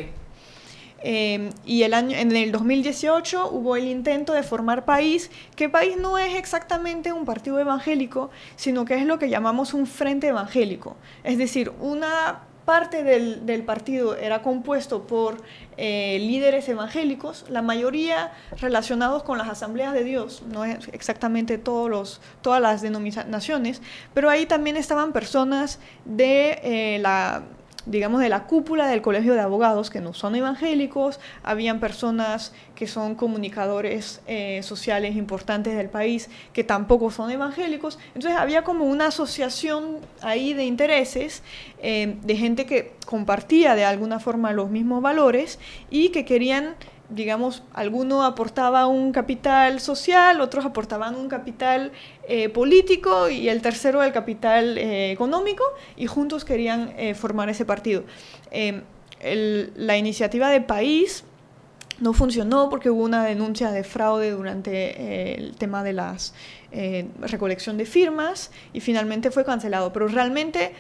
[1.08, 5.98] Eh, y el año, en el 2018 hubo el intento de formar país, que país
[5.98, 10.96] no es exactamente un partido evangélico, sino que es lo que llamamos un frente evangélico.
[11.24, 15.38] Es decir, una parte del, del partido era compuesto por
[15.78, 21.90] eh, líderes evangélicos, la mayoría relacionados con las asambleas de Dios, no es exactamente todos
[21.90, 23.82] los, todas las denominaciones,
[24.14, 27.44] pero ahí también estaban personas de eh, la
[27.86, 32.88] digamos, de la cúpula del Colegio de Abogados que no son evangélicos, habían personas que
[32.88, 38.00] son comunicadores eh, sociales importantes del país que tampoco son evangélicos.
[38.14, 41.44] Entonces había como una asociación ahí de intereses
[41.82, 46.76] eh, de gente que compartía de alguna forma los mismos valores y que querían
[47.10, 51.92] digamos, alguno aportaba un capital social, otros aportaban un capital
[52.28, 55.64] eh, político y el tercero el capital eh, económico
[55.96, 58.04] y juntos querían eh, formar ese partido.
[59.22, 61.24] la iniciativa de país
[62.00, 66.18] no funcionó porque hubo una denuncia de fraude durante el tema de la
[67.22, 70.74] recolección de firmas y finalmente fue cancelado, pero realmente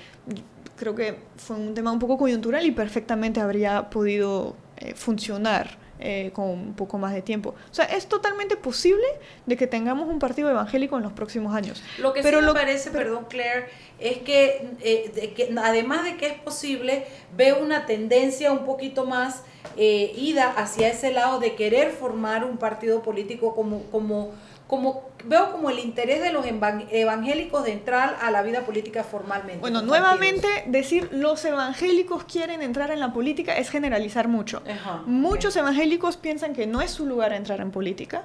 [0.75, 4.57] creo que fue un tema un poco coyuntural y perfectamente habría podido
[4.95, 7.55] funcionar eh, con un poco más de tiempo.
[7.71, 9.05] O sea, es totalmente posible
[9.45, 11.81] de que tengamos un partido evangélico en los próximos años.
[11.99, 13.67] Lo que pero sí me parece, perdón Claire,
[13.99, 17.05] es que, eh, que, además de que es posible,
[17.35, 19.43] veo una tendencia un poquito más
[19.77, 23.83] eh, ida hacia ese lado de querer formar un partido político como...
[23.83, 24.33] como
[24.67, 29.59] como veo como el interés de los evangélicos de entrar a la vida política formalmente.
[29.59, 34.61] Bueno, nuevamente decir los evangélicos quieren entrar en la política es generalizar mucho.
[35.05, 38.23] Muchos evangélicos piensan que no es su lugar entrar en política.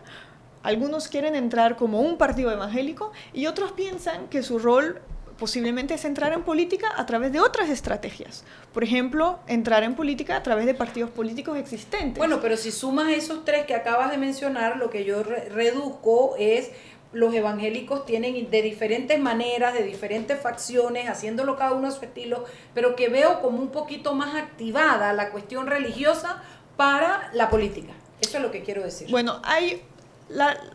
[0.63, 5.01] Algunos quieren entrar como un partido evangélico y otros piensan que su rol
[5.41, 8.45] posiblemente es entrar en política a través de otras estrategias.
[8.73, 12.19] Por ejemplo, entrar en política a través de partidos políticos existentes.
[12.19, 16.71] Bueno, pero si sumas esos tres que acabas de mencionar, lo que yo reduzco es
[17.13, 22.45] los evangélicos tienen de diferentes maneras, de diferentes facciones, haciéndolo cada uno a su estilo,
[22.75, 26.43] pero que veo como un poquito más activada la cuestión religiosa
[26.77, 27.93] para la política.
[28.21, 29.11] Eso es lo que quiero decir.
[29.11, 29.83] Bueno, hay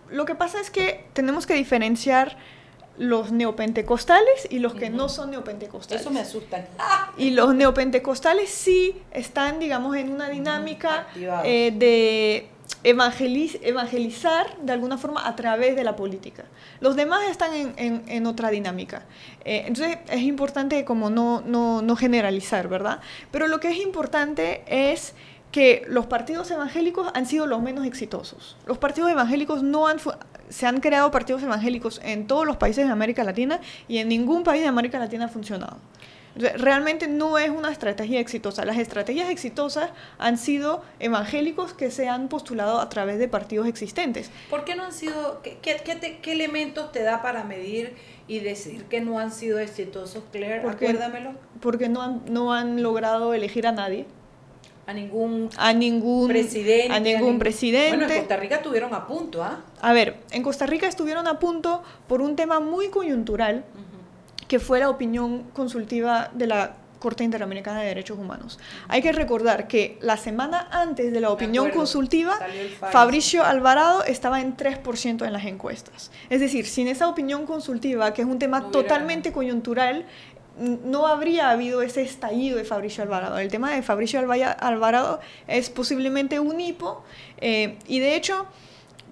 [0.09, 2.37] lo que pasa es que tenemos que diferenciar
[2.97, 6.01] los neopentecostales y los que no son neopentecostales.
[6.01, 6.65] Eso me asusta.
[7.17, 11.07] Y los neopentecostales sí están, digamos, en una dinámica
[11.43, 12.49] eh, de
[12.83, 16.45] evangelizar de alguna forma a través de la política.
[16.81, 19.05] Los demás están en, otra dinámica.
[19.43, 22.99] Eh, entonces es importante como no, no, no generalizar, ¿verdad?
[23.31, 25.13] Pero lo que es importante es
[25.55, 28.57] que los partidos evangélicos han sido los menos exitosos.
[28.65, 29.99] Los partidos evangélicos no han
[30.49, 34.43] se han creado partidos evangélicos en todos los países de América Latina y en ningún
[34.43, 35.77] país de América Latina ha funcionado.
[36.35, 38.65] Realmente no es una estrategia exitosa.
[38.65, 44.31] Las estrategias exitosas han sido evangélicos que se han postulado a través de partidos existentes.
[44.49, 47.95] ¿Por qué no han sido, qué, qué, elementos te da para medir
[48.27, 50.59] y decir que no han sido exitosos, Claire?
[50.59, 51.31] Porque, Acuérdamelo.
[51.61, 54.05] Porque no han, no han logrado elegir a nadie
[54.87, 56.93] a ningún, a ningún presidente.
[56.93, 57.97] A ningún presidente.
[57.97, 59.61] Bueno, en Costa Rica estuvieron a punto, ¿ah?
[59.81, 63.65] A ver, en Costa Rica estuvieron a punto por un tema muy coyuntural,
[64.47, 68.57] que fue la opinión consultiva de la Corte Interamericana de Derechos Humanos.
[68.87, 72.35] Hay que recordar que la semana antes de la opinión consultiva,
[72.91, 76.11] Fabricio Alvarado estaba en 3% en las encuestas.
[76.29, 80.05] Es decir, sin esa opinión consultiva, que es un tema totalmente coyuntural,
[80.57, 83.37] no habría habido ese estallido de Fabricio Alvarado.
[83.37, 87.03] El tema de Fabricio Alvarado es posiblemente un hipo
[87.39, 88.47] eh, y de hecho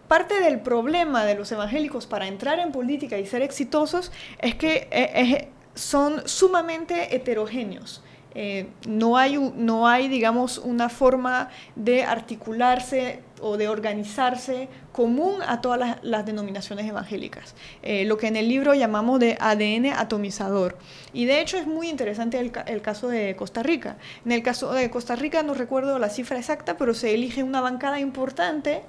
[0.08, 4.88] parte del problema de los evangélicos para entrar en política y ser exitosos es que
[4.92, 8.04] eh, son sumamente heterogéneos.
[8.36, 15.60] Eh, no, hay, no hay, digamos, una forma de articularse o de organizarse común a
[15.60, 20.78] todas las, denominaciones evangélicas, eh, lo que en el libro llamamos de ADN atomizador.
[21.12, 23.98] Y de hecho es muy interesante el, caso de Costa Rica.
[24.26, 27.60] En el caso de Costa Rica no recuerdo la cifra exacta, pero se elige una
[27.60, 28.82] bancada importante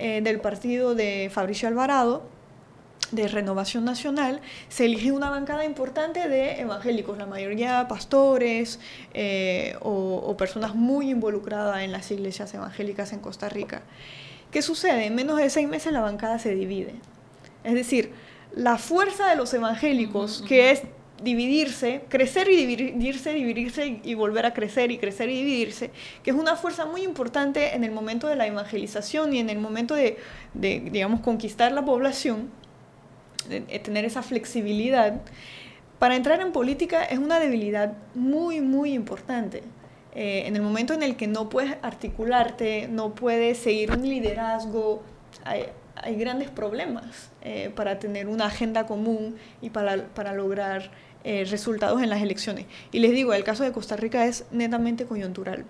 [0.00, 2.39] eh, del partido de Fabricio Alvarado,
[3.12, 8.80] de Renovación Nacional, se elige una bancada importante de evangélicos, la mayoría pastores
[9.14, 13.82] eh, o, personas muy involucradas en las iglesias evangélicas en Costa Rica.
[14.50, 15.06] ¿Qué sucede?
[15.06, 16.94] En menos de seis meses la bancada se divide.
[17.64, 18.12] Es decir,
[18.54, 20.82] la fuerza de los evangélicos, que es
[21.22, 25.90] dividirse, crecer y dividirse, dividirse y volver a crecer y crecer y dividirse,
[26.22, 29.58] que es una fuerza muy importante en el momento de la evangelización y en el
[29.58, 30.18] momento de,
[30.54, 32.50] de digamos, conquistar la población,
[33.50, 35.20] tener esa flexibilidad,
[36.00, 39.62] para entrar en política es una debilidad muy, muy importante.
[40.14, 45.02] Eh, en el momento en el que no puedes articularte, no puedes seguir un liderazgo,
[45.44, 45.66] hay,
[46.16, 50.90] grandes problemas eh, para tener una agenda común y para, para lograr
[51.22, 52.64] eh, resultados en las elecciones.
[52.92, 55.66] Y les digo, el caso de Costa Rica es netamente coyuntural.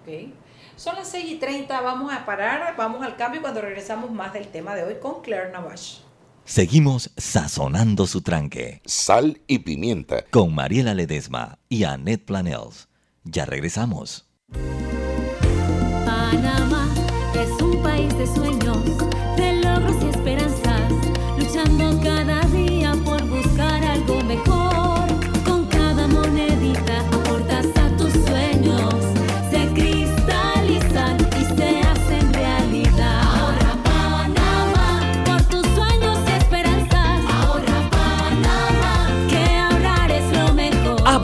[0.00, 0.32] Ok.
[0.76, 4.48] Son las 6 y 30, vamos a parar, vamos al cambio cuando regresamos más del
[4.48, 6.03] tema de hoy con Claire Navash.
[6.46, 8.82] Seguimos sazonando su tranque.
[8.84, 10.24] Sal y pimienta.
[10.30, 12.88] Con Mariela Ledesma y Annette Planels.
[13.24, 14.26] Ya regresamos.
[16.04, 16.86] Panamá
[17.34, 18.63] es un país de sueños,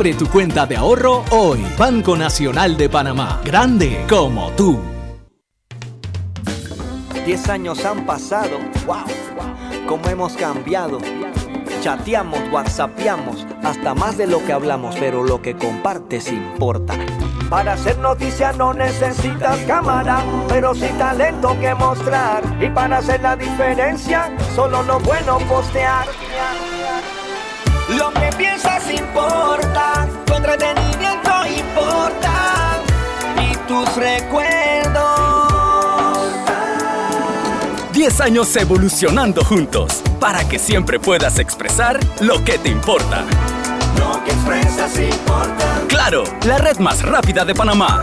[0.01, 1.63] Abre tu cuenta de ahorro hoy.
[1.77, 3.43] Banco Nacional de Panamá.
[3.45, 4.81] Grande como tú.
[7.27, 9.05] Diez años han pasado, wow,
[9.87, 11.01] cómo hemos cambiado.
[11.83, 16.95] Chateamos, whatsappeamos, hasta más de lo que hablamos, pero lo que compartes importa.
[17.51, 22.43] Para hacer noticia no necesitas cámara, pero sí talento que mostrar.
[22.59, 26.07] Y para hacer la diferencia, solo lo bueno postear.
[28.01, 32.81] Lo que piensas importa, tu entretenimiento importa
[33.37, 35.11] y tus recuerdos.
[37.93, 43.23] 10 años evolucionando juntos para que siempre puedas expresar lo que te importa.
[43.99, 45.67] Lo que expresas importa.
[45.89, 48.03] Claro, la red más rápida de Panamá.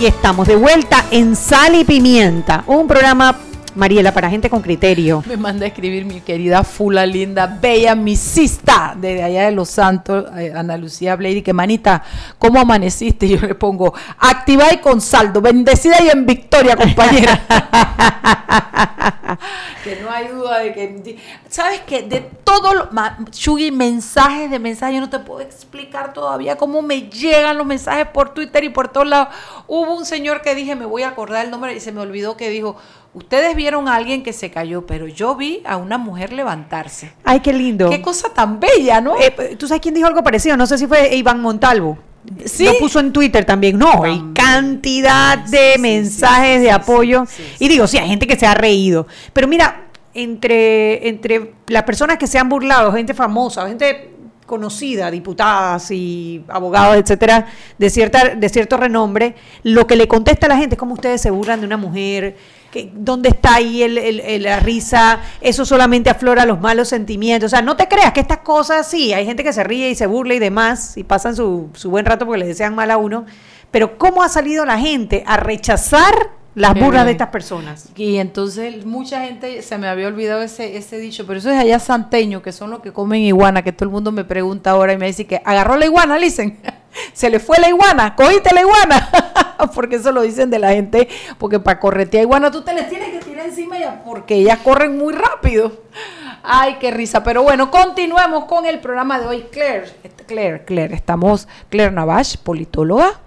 [0.00, 3.36] Y estamos de vuelta en Sal y Pimienta, un programa,
[3.74, 5.22] Mariela, para gente con criterio.
[5.26, 10.26] Me manda a escribir mi querida Fula linda, bella misista, desde allá de Los Santos,
[10.36, 12.02] eh, Ana Lucía Blady, que manita,
[12.38, 13.28] ¿cómo amaneciste?
[13.34, 17.40] Yo le pongo, activa y con saldo, bendecida y en victoria, compañera.
[19.82, 22.02] que no hay duda de que, ¿sabes qué?
[22.02, 22.90] De todo lo,
[23.32, 28.06] Shugi, mensajes de mensajes, yo no te puedo explicar todavía cómo me llegan los mensajes
[28.06, 29.28] por Twitter y por todos lados.
[29.66, 32.36] Hubo un señor que dije, me voy a acordar el nombre y se me olvidó
[32.36, 32.76] que dijo,
[33.14, 37.12] ustedes vieron a alguien que se cayó, pero yo vi a una mujer levantarse.
[37.24, 37.88] Ay, qué lindo.
[37.88, 39.14] Qué cosa tan bella, ¿no?
[39.18, 40.56] Eh, ¿Tú sabes quién dijo algo parecido?
[40.56, 41.98] No sé si fue Iván Montalvo.
[42.44, 42.64] Sí.
[42.64, 43.78] Lo puso en Twitter también.
[43.78, 47.24] No, hay cantidad de mensajes de apoyo.
[47.58, 49.06] y digo, sí, hay gente que se ha reído.
[49.32, 54.10] Pero mira, entre, entre las personas que se han burlado, gente famosa, gente
[54.46, 57.46] conocida, diputadas y abogados, etcétera,
[57.78, 61.20] de cierta, de cierto renombre, lo que le contesta a la gente es como ustedes
[61.20, 62.36] se burlan de una mujer,
[62.74, 65.20] que, ¿dónde está ahí el- el- la risa?
[65.40, 67.46] Eso solamente aflora los malos sentimientos.
[67.46, 69.94] O sea, no te creas que estas cosas, sí, hay gente que se ríe y
[69.94, 72.96] se burla y demás, y pasan su, su buen rato porque les desean mal a
[72.96, 73.26] uno,
[73.70, 76.12] pero ¿cómo ha salido la gente a rechazar
[76.56, 77.88] las burlas de estas personas?
[77.96, 81.78] Y entonces mucha gente se me había olvidado ese, ese dicho, pero eso es allá
[81.78, 84.98] santeño, que son los que comen iguana, que todo el mundo me pregunta ahora y
[84.98, 86.58] me dice que agarró la iguana, dicen,
[87.12, 89.10] se le fue la iguana, cogiste la iguana,
[89.74, 93.10] porque eso lo dicen de la gente, porque para corretear iguana tú te les tienes
[93.10, 95.72] que tirar encima porque ellas corren muy rápido.
[96.42, 97.22] Ay, qué risa.
[97.22, 99.46] Pero bueno, continuemos con el programa de hoy.
[99.50, 99.86] Claire,
[100.26, 103.20] Claire, Claire, estamos, Claire Navash, politóloga,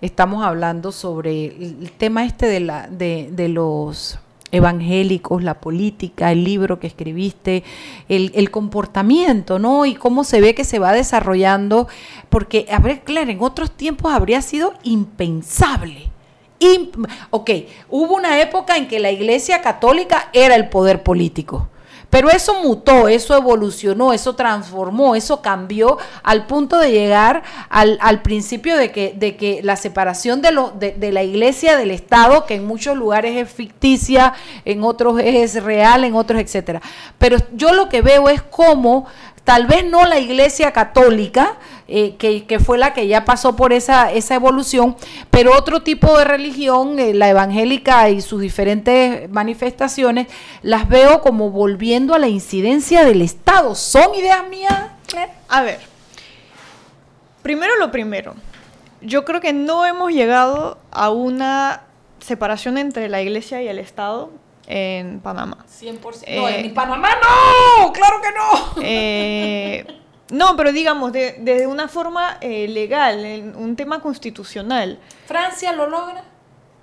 [0.00, 4.18] estamos hablando sobre el tema este de, la, de, de los
[4.54, 7.64] evangélicos, la política, el libro que escribiste,
[8.08, 9.84] el, comportamiento, ¿no?
[9.84, 11.88] Y cómo se ve que se va desarrollando,
[12.28, 16.10] porque, a ver, claro, en otros tiempos habría sido impensable.
[17.30, 17.50] ok,
[17.90, 21.68] hubo una época en que la Iglesia Católica era el poder político.
[22.14, 28.76] Pero eso mutó, eso evolucionó, eso transformó, eso cambió al punto de llegar al, principio
[28.76, 32.54] de que, de que la separación de, lo, de, de, la iglesia del Estado, que
[32.54, 34.32] en muchos lugares es ficticia,
[34.64, 36.80] en otros es real, en otros, etcétera.
[37.18, 39.06] Pero yo lo que veo es cómo
[39.42, 41.56] tal vez no la iglesia católica,
[41.86, 44.96] eh, que, fue la que ya pasó por esa, esa evolución,
[45.30, 50.28] pero otro tipo de religión, eh, la evangélica y sus diferentes manifestaciones,
[50.62, 53.74] las veo como volviendo a la incidencia del Estado.
[53.74, 54.92] ¿Son ideas mías?
[55.48, 55.80] A ver,
[57.42, 58.34] primero lo primero,
[59.02, 61.82] yo creo que no hemos llegado a una
[62.20, 64.30] separación entre la iglesia y el Estado
[64.66, 65.66] en Panamá.
[65.68, 66.36] 100%.
[66.36, 68.82] no, en Panamá no, claro que no.
[68.82, 69.86] Eh,
[70.30, 74.98] no, pero digamos, de, desde una forma eh, legal, un tema constitucional.
[75.26, 76.24] ¿Francia lo logra?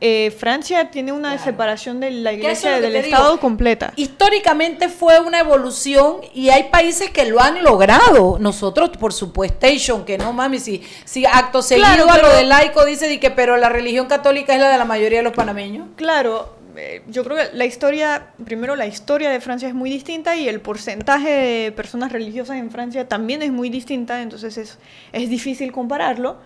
[0.04, 3.94] Eh, Francia tiene una separación de la iglesia del Estado completa.
[3.96, 8.40] Históricamente fue una evolución y hay países que lo han logrado.
[8.40, 9.68] Nosotros, por supuesto,
[10.08, 13.70] que no mami, si, si acto seguido a lo del laico dice que pero la
[13.70, 15.90] religión católica es la de la mayoría de los panameños.
[15.96, 20.36] Claro, eh, yo creo que la historia, primero la historia de Francia es muy distinta
[20.36, 24.80] y el porcentaje de personas religiosas en Francia también es muy distinta, entonces es,
[25.12, 26.38] es difícil compararlo.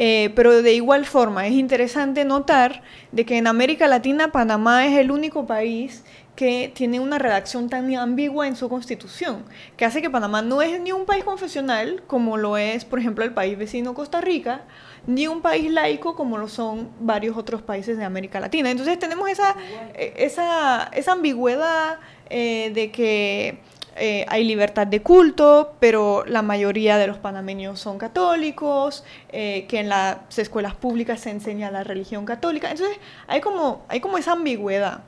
[0.00, 4.96] Eh, pero de igual forma es interesante notar de que en América Latina Panamá es
[4.96, 6.04] el único país
[6.36, 9.44] que tiene una redacción tan ambigua en su constitución,
[9.76, 13.24] que hace que Panamá no es ni un país confesional como lo es, por ejemplo,
[13.24, 14.62] el país vecino Costa Rica,
[15.08, 18.70] ni un país laico como lo son varios otros países de América Latina.
[18.70, 19.56] Entonces tenemos esa,
[19.94, 21.98] eh, esa, esa ambigüedad
[22.28, 23.58] eh, de que
[23.96, 29.88] eh, hay libertad de culto, pero la mayoría de los panameños son católicos, que en
[29.88, 32.70] las escuelas públicas se enseña la religión católica.
[32.70, 35.04] Entonces hay como, hay como esa ambigüedad.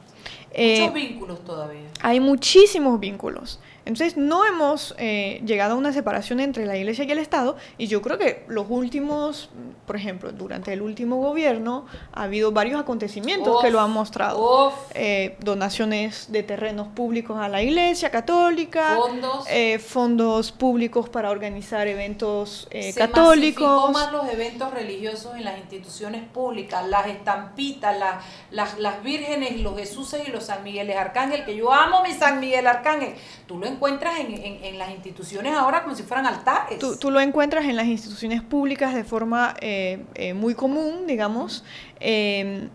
[0.57, 1.89] Muchos vínculos todavía.
[2.01, 3.61] Hay muchísimos vínculos.
[3.91, 7.89] Entonces no hemos eh, llegado a una separación entre la Iglesia y el Estado y
[7.89, 9.51] yo creo que los últimos,
[9.85, 14.73] por ejemplo, durante el último gobierno ha habido varios acontecimientos que lo han mostrado.
[14.95, 21.89] Eh, donaciones de terrenos públicos a la Iglesia católica, fondos, eh, fondos públicos para organizar
[21.89, 23.91] eventos Se católicos.
[23.93, 29.77] más los eventos religiosos en las instituciones públicas, las estampitas, las, las, las vírgenes, los
[29.77, 33.15] Jesuses y los San Migueles Arcángel, que yo amo mi San Miguel Arcángel.
[33.47, 36.79] Tú lo encuentras en, en, las instituciones ahora como si fueran altares.
[36.79, 41.65] Tú, tú, lo encuentras en las instituciones públicas de forma eh, eh, muy común, digamos.
[41.99, 42.69] Em,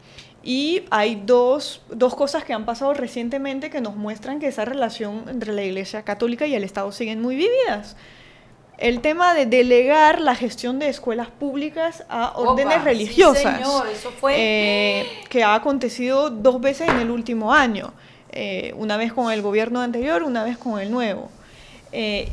[0.43, 5.25] y hay dos, dos, cosas que han pasado recientemente que nos muestran que esa relación
[5.27, 7.95] entre la Iglesia Católica y el Estado siguen muy vividas.
[8.77, 14.35] El tema de delegar la gestión de escuelas públicas a órdenes religiosas, eso fue...
[14.37, 17.93] Eh, que ha acontecido dos veces en el último año.
[18.31, 21.29] Eh, una vez con el gobierno anterior, una vez con el nuevo.
[21.91, 22.29] Eh,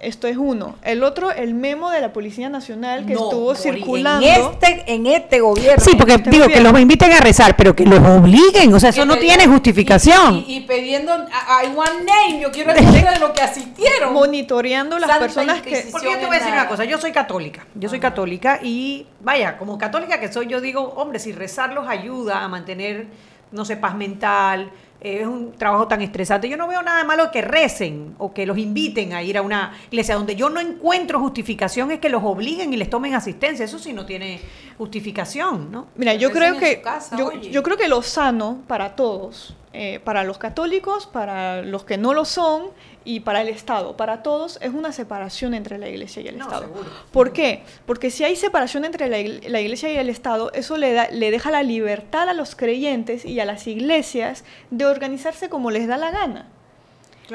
[0.00, 0.76] esto es uno.
[0.82, 4.26] El otro, el memo de la Policía Nacional que estuvo circulando.
[4.26, 5.84] En este, en este gobierno.
[5.84, 8.72] Sí, porque este digo que los inviten a rezar, pero que los obliguen.
[8.72, 10.42] O sea, eso no tiene justificación.
[10.46, 14.14] Y, pidiendo, I want name, yo quiero decir de lo que asistieron.
[14.14, 15.88] Monitoreando las personas que.
[15.92, 17.66] Porque yo te voy a decir una cosa, yo soy católica.
[17.74, 21.86] Yo soy católica y, vaya, como católica que soy, yo digo, hombre, si rezar los
[21.86, 23.06] ayuda a mantener,
[23.52, 24.70] no sé, paz mental
[25.00, 26.48] es un trabajo tan estresante.
[26.48, 29.72] Yo no veo nada malo que recen o que los inviten a ir a una
[29.90, 30.14] iglesia.
[30.14, 33.64] Donde yo no encuentro justificación es que los obliguen y les tomen asistencia.
[33.64, 34.40] Eso sí no tiene
[34.76, 35.88] justificación, ¿no?
[35.96, 36.82] Mira, yo creo que
[37.50, 42.12] yo, creo que lo sano para todos, eh, para los católicos, para los que no
[42.12, 42.70] lo son
[43.04, 46.68] y para el Estado, para todos, es una separación entre la Iglesia y el Estado.
[47.12, 47.62] ¿Por qué?
[47.86, 49.20] Porque si hay separación entre la,
[49.60, 53.38] Iglesia y el Estado, eso le, da, le deja la libertad a los creyentes y
[53.38, 56.48] a las iglesias de organizarse como les da la gana.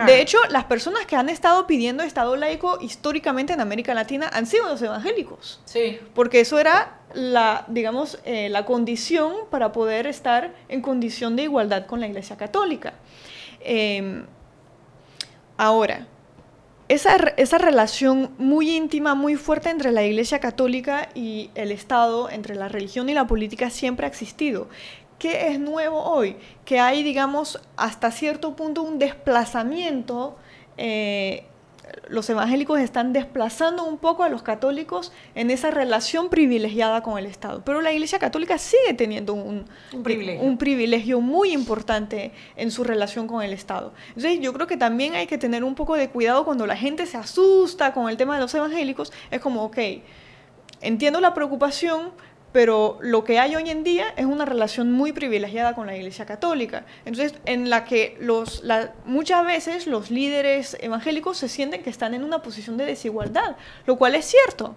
[0.06, 4.46] De hecho, las personas que han estado pidiendo Estado laico históricamente en América Latina han
[4.46, 5.62] sido los evangélicos.
[5.66, 6.00] Sí.
[6.14, 11.86] Porque eso era la, digamos, eh, la condición para poder estar en condición de igualdad
[11.86, 12.94] con la Iglesia Católica.
[13.62, 14.26] Em,
[15.58, 16.08] Ahora,
[16.90, 22.56] esa, esa, relación muy íntima, muy fuerte entre la Iglesia Católica y el Estado, entre
[22.56, 24.68] la religión y la política, siempre ha existido.
[25.26, 26.36] ¿Qué es nuevo hoy?
[26.66, 30.38] Que hay, digamos, hasta cierto punto un desplazamiento
[30.78, 31.46] eh,
[32.10, 37.26] los evangélicos están desplazando un poco a los católicos en esa relación privilegiada con el
[37.26, 37.64] Estado.
[37.66, 40.44] Pero la Iglesia Católica sigue teniendo un, Un privilegio.
[40.44, 43.94] un privilegio muy importante en su relación con el Estado.
[44.10, 47.08] Entonces yo creo que también hay que tener un poco de cuidado cuando la gente
[47.08, 49.12] se asusta con el tema de los evangélicos.
[49.32, 49.78] Es como, ok,
[50.82, 52.12] entiendo la preocupación,
[52.56, 56.26] pero lo que hay hoy en día es una relación muy privilegiada con la Iglesia
[56.26, 56.86] Católica.
[57.04, 62.14] Entonces, en la que los, la- muchas veces los líderes evangélicos se sienten que están
[62.14, 64.74] en una posición de desigualdad, lo cual es cierto.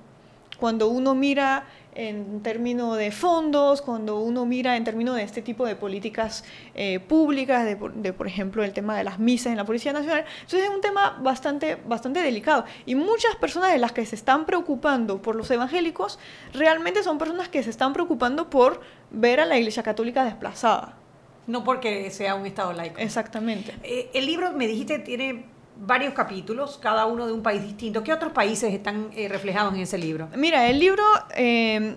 [0.59, 1.67] Cuando uno mira
[1.99, 6.45] en términos de fondos, cuando uno mira en términos de este tipo de políticas
[6.77, 9.93] eh, públicas, de, por- de, por ejemplo el tema de las misas en la Policía
[9.93, 12.65] Nacional, entonces es un tema bastante, bastante delicado.
[12.87, 16.21] Y muchas personas de las que se están preocupando por los evangélicos
[16.53, 18.81] realmente son personas que se están preocupando por
[19.11, 20.97] ver a la Iglesia Católica desplazada.
[21.49, 22.99] No porque sea un Estado laico.
[22.99, 23.75] Exactamente.
[23.83, 25.47] Eh, el libro, me dijiste, tiene
[25.81, 28.03] varios capítulos, cada uno de un país distinto.
[28.03, 30.29] ¿Qué otros países están eh, reflejados en ese libro?
[30.37, 31.05] Mira, el libro
[31.37, 31.97] eh,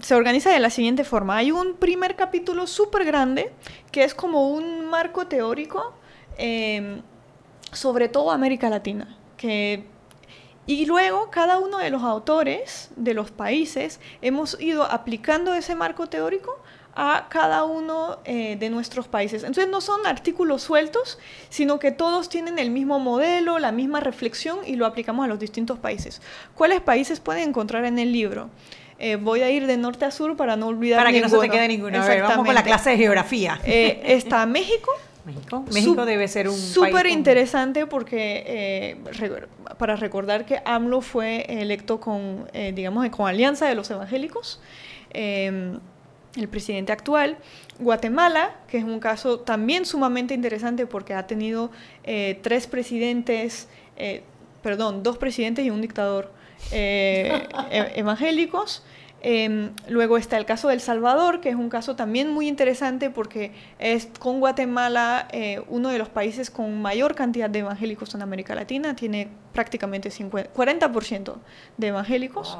[0.00, 1.36] se organiza de la siguiente forma.
[1.36, 3.52] Hay un primer capítulo súper grande
[3.90, 5.94] que es como un marco teórico
[6.36, 7.00] eh,
[7.72, 9.16] sobre todo América Latina.
[10.66, 16.06] Y luego cada uno de los autores de los países hemos ido aplicando ese marco
[16.06, 16.58] teórico
[16.96, 19.42] a cada uno eh, de nuestros países.
[19.42, 21.18] Entonces no son artículos sueltos,
[21.48, 25.38] sino que todos tienen el mismo modelo, la misma reflexión y lo aplicamos a los
[25.38, 26.22] distintos países.
[26.54, 28.50] ¿Cuáles países pueden encontrar en el libro?
[29.00, 31.32] Eh, voy a ir de norte a sur para no olvidar Para que no se
[31.34, 31.52] te ninguno.
[31.52, 32.02] quede ninguno.
[32.02, 33.60] A ver, vamos con la clase de geografía.
[33.64, 34.90] Eh, está México.
[35.26, 35.64] México.
[35.72, 41.46] México Sup- debe ser un súper interesante porque eh, re- para recordar que AMLO fue
[41.48, 44.60] electo con, digamos, con alianza de los evangélicos.
[46.36, 47.36] El presidente actual,
[47.78, 51.70] Guatemala, que es un caso también sumamente interesante porque ha tenido
[52.02, 54.22] eh, tres presidentes, eh,
[54.62, 56.32] perdón, dos presidentes y un dictador
[56.72, 58.82] eh, e- evangélicos.
[59.26, 63.52] Em, luego está el caso del Salvador, que es un caso también muy interesante porque
[63.78, 68.54] es con Guatemala eh, uno de los países con mayor cantidad de evangélicos en América
[68.54, 71.36] Latina, tiene prácticamente 50 40%
[71.78, 72.58] de evangélicos.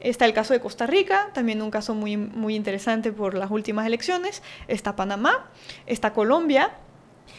[0.00, 3.86] Está el caso de Costa Rica, también un caso muy, muy interesante por las últimas
[3.86, 4.42] elecciones.
[4.68, 5.50] Está Panamá,
[5.84, 6.78] está Colombia,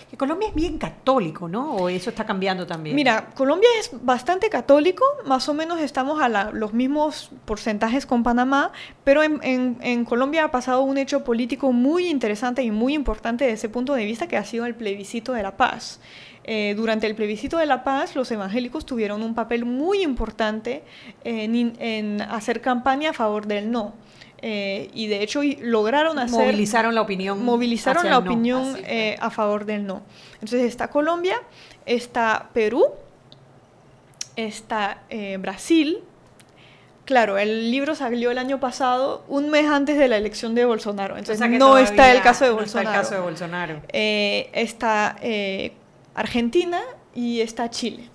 [0.09, 1.75] Que Colombia es bien católico, ¿no?
[1.75, 2.95] ¿O eso está cambiando también?
[2.95, 8.23] Mira, Colombia es bastante católico, más o menos estamos a la- los mismos porcentajes con
[8.23, 8.71] Panamá,
[9.03, 13.43] pero en, en- en Colombia ha pasado un hecho político muy interesante y muy importante
[13.45, 15.99] desde ese punto de vista que ha sido el plebiscito de la paz.
[16.49, 20.83] Eh, durante el plebiscito de la paz, los evangélicos tuvieron un papel muy importante
[21.25, 23.93] en, en hacer campaña a favor del no.
[24.41, 26.39] Eh, y de hecho lograron hacer...
[26.39, 28.29] Movilizaron la opinión Movilizaron la el no.
[28.31, 30.03] opinión Así eh, a favor del no.
[30.35, 31.41] Entonces está Colombia,
[31.85, 32.85] está Perú,
[34.35, 35.99] está eh, Brasil.
[37.05, 41.17] Claro, el libro salió el año pasado, un mes antes de la elección de Bolsonaro.
[41.17, 42.89] Entonces O sea no está el caso de no está Bolsonaro.
[42.95, 43.81] el caso de Bolsonaro.
[43.93, 45.71] Eh, está eh,
[46.15, 46.81] Argentina
[47.15, 48.09] y está Chile.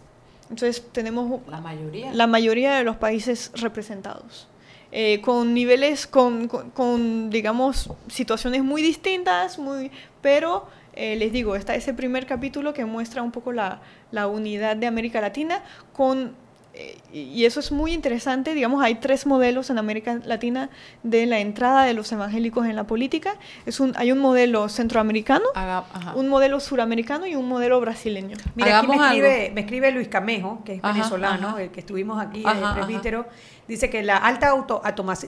[0.51, 2.13] Entonces tenemos La mayoría.
[2.13, 4.47] la mayoría de los países representados.
[4.95, 9.91] Eh, con niveles, con, con- digamos, situaciones muy distintas, muy,
[10.21, 13.81] pero eh, les digo, está ese primer capítulo que muestra un poco la,
[14.11, 15.63] la unidad de América Latina
[15.95, 16.37] con...
[16.75, 20.71] eh, y eso es muy interesante, digamos, hay tres modelos en América Latina
[21.03, 23.35] de la entrada de los evangélicos en la política.
[23.67, 25.45] Es un, hay un modelo centroamericano,
[26.15, 28.37] un modelo suramericano y un modelo brasileño.
[28.55, 31.63] Mira, aquí me escribe, me escribe Luis Camejo, que es Ajá, venezolano, ajá.
[31.63, 33.27] el que estuvimos aquí, Ajá, el presbítero,
[33.69, 34.81] dice que la alta auto-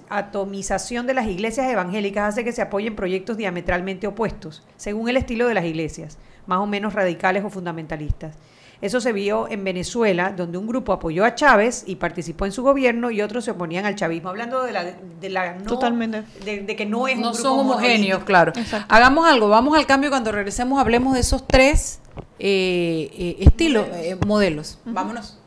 [0.08, 5.46] atomización de las iglesias evangélicas hace que se apoyen proyectos diametralmente opuestos, según el estilo
[5.48, 8.34] de las iglesias, más o menos radicales o fundamentalistas.
[8.80, 12.62] Eso se vio en Venezuela, donde un grupo apoyó a Chávez y participó en su
[12.62, 16.22] gobierno y otros se oponían al chavismo, hablando de la, de la no- Totalmente.
[16.44, 18.52] De, de que no es no un grupo son homogéneos, claro.
[18.56, 18.86] Exacto.
[18.94, 22.00] Hagamos algo, vamos al cambio cuando regresemos, hablemos de esos tres
[22.38, 24.78] eh, eh, estilos, eh, modelos.
[24.84, 25.38] Vámonos.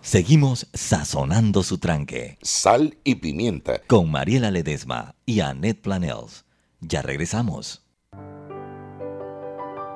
[0.00, 2.36] Seguimos sazonando su tranque.
[2.42, 3.80] Sal y pimienta.
[3.86, 6.44] Con Mariela Ledesma y Annette Planels.
[6.80, 7.83] Ya regresamos.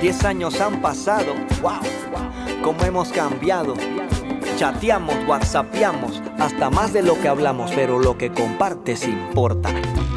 [0.00, 1.80] Diez años han pasado, wow,
[2.62, 3.74] cómo hemos cambiado.
[4.56, 9.68] chateamos, whatsappeamos, hasta más de lo que hablamos, pero lo que compartes importa.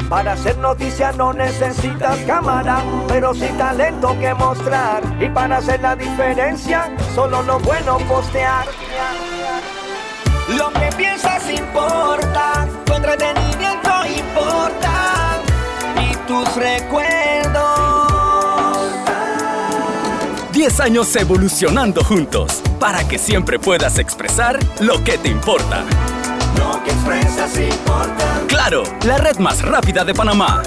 [0.08, 5.02] Para hacer noticia no necesitas cámara, pero sí talento que mostrar.
[5.20, 8.64] Y para hacer la diferencia, solo lo bueno postear.
[10.56, 15.42] Lo que piensas importa, tu entretenimiento importa
[16.00, 18.03] y tus recuerdos.
[20.64, 25.84] 10 años evolucionando juntos para que siempre puedas expresar lo que te importa.
[26.56, 28.42] Lo que expresas importa.
[28.48, 30.62] Claro, la red más rápida de Panamá.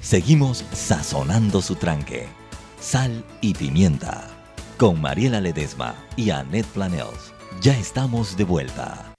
[0.00, 2.28] Seguimos sazonando su tranque.
[2.80, 4.26] Sal y pimienta.
[4.78, 7.34] Con Mariela Ledesma y Annette Planels.
[7.60, 9.11] Ya estamos de vuelta.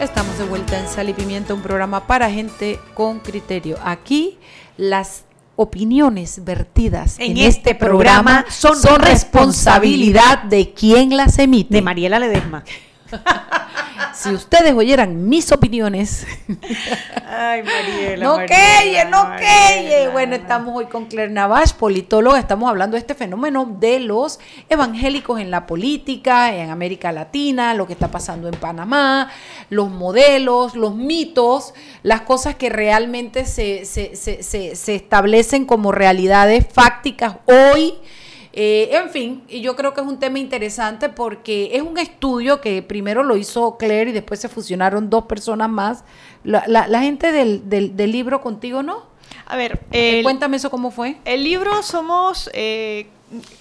[0.00, 3.76] Estamos de vuelta en Sal y Pimienta, un programa para gente con criterio.
[3.82, 4.38] Aquí
[4.76, 5.24] las
[5.56, 11.74] opiniones vertidas en, En este este programa programa son son, responsabilidad de quien las emite.
[11.74, 12.62] De Mariela Ledesma.
[14.18, 16.26] Si ustedes oyeran mis opiniones,
[17.24, 18.24] Ay, Mariela.
[18.24, 20.08] no queye, no queye.
[20.08, 22.40] Bueno, estamos hoy con Claire Navash, politóloga.
[22.40, 27.86] Estamos hablando de este fenómeno de los evangélicos en la política, en América Latina, lo
[27.86, 29.30] que está pasando en Panamá,
[29.70, 35.92] los modelos, los mitos, las cosas que realmente se, se, se, se, se establecen como
[35.92, 37.94] realidades fácticas hoy.
[38.60, 42.60] Eh, en fin, y yo creo que es un tema interesante porque es un estudio
[42.60, 46.02] que primero lo hizo Claire y después se fusionaron dos personas más.
[46.42, 49.06] La, la- la gente del, del- del libro contigo, ¿no?
[49.46, 51.18] A ver, Eh, cuéntame eso cómo fue.
[51.24, 53.06] el libro somos eh,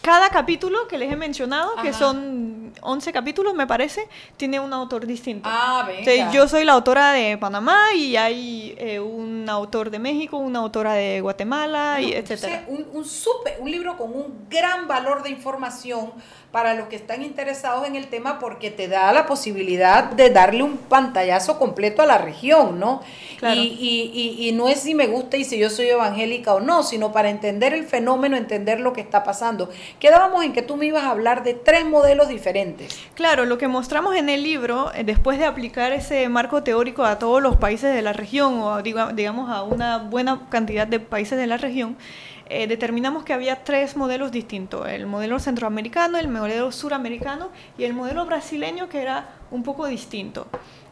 [0.01, 1.99] cada capítulo que les he mencionado, que Ajá.
[1.99, 4.07] son 11 capítulos, me parece,
[4.37, 5.49] tiene un autor distinto.
[5.51, 10.37] Ah, Sí, yo soy la autora de Panamá y hay eh, un autor de México,
[10.37, 12.63] una autora de Guatemala, y etcétera.
[12.67, 16.11] un, un, súper- un libro con un gran valor de información
[16.57, 20.63] para los que están interesados en el tema porque te da la posibilidad de darle
[20.63, 23.03] un pantallazo completo a la región, ¿no?
[23.37, 23.61] Claro.
[23.61, 26.59] Y, y- y- y no es si me gusta y si yo soy evangélica o
[26.59, 29.69] no, sino para entender el fenómeno, entender lo que está pasando.
[29.99, 32.99] Quedábamos en que tú me ibas a hablar de tres modelos diferentes.
[33.13, 37.19] Claro, lo que mostramos en el libro, eh, después de aplicar ese marco teórico a
[37.19, 41.45] todos los países de la región, o digamos a una buena cantidad de países de
[41.45, 41.95] la región,
[42.49, 47.93] eh, determinamos que había tres modelos distintos, el modelo centroamericano, el modelo suramericano y el
[47.93, 50.47] modelo brasileño que era un poco distinto.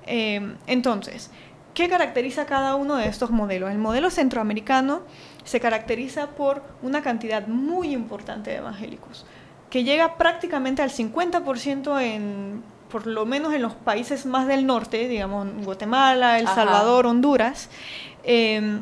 [0.06, 1.32] Eh, entonces,
[1.74, 3.72] ¿qué caracteriza cada uno de estos modelos?
[3.72, 5.02] El modelo centroamericano
[5.44, 9.26] se caracteriza por una cantidad muy importante de evangélicos
[9.70, 15.08] que llega prácticamente al 50% en, por lo menos en los países más del norte,
[15.08, 16.56] digamos Guatemala, El Ajá.
[16.56, 17.70] Salvador, Honduras.
[18.24, 18.80] Eh,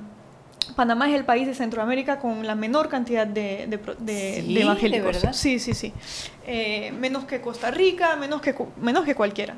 [0.75, 3.67] Panamá es el país de Centroamérica con la menor cantidad de,
[3.99, 5.17] de Sí, de evangélicos.
[5.33, 5.93] Sí, sí, sí.
[6.45, 9.55] Eh, menos que Costa Rica, menos que, menos que cualquiera.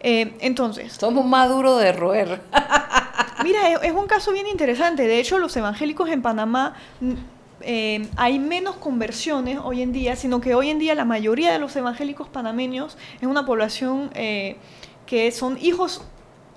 [0.00, 2.40] Eh, entonces, Somos más duros de roer.
[3.44, 5.06] Mira, es, es un caso bien interesante.
[5.06, 6.74] De hecho, los evangélicos en Panamá
[7.60, 11.58] eh, hay menos conversiones hoy en día, sino que hoy en día la mayoría de
[11.58, 14.10] los evangélicos panameños es una población
[15.06, 16.02] que son hijos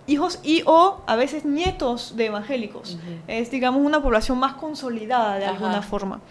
[0.08, 2.98] hijos y o a veces nietos de evangélicos.
[3.28, 5.54] Es, digamos, una población más consolidada de Ajá.
[5.54, 6.22] alguna forma.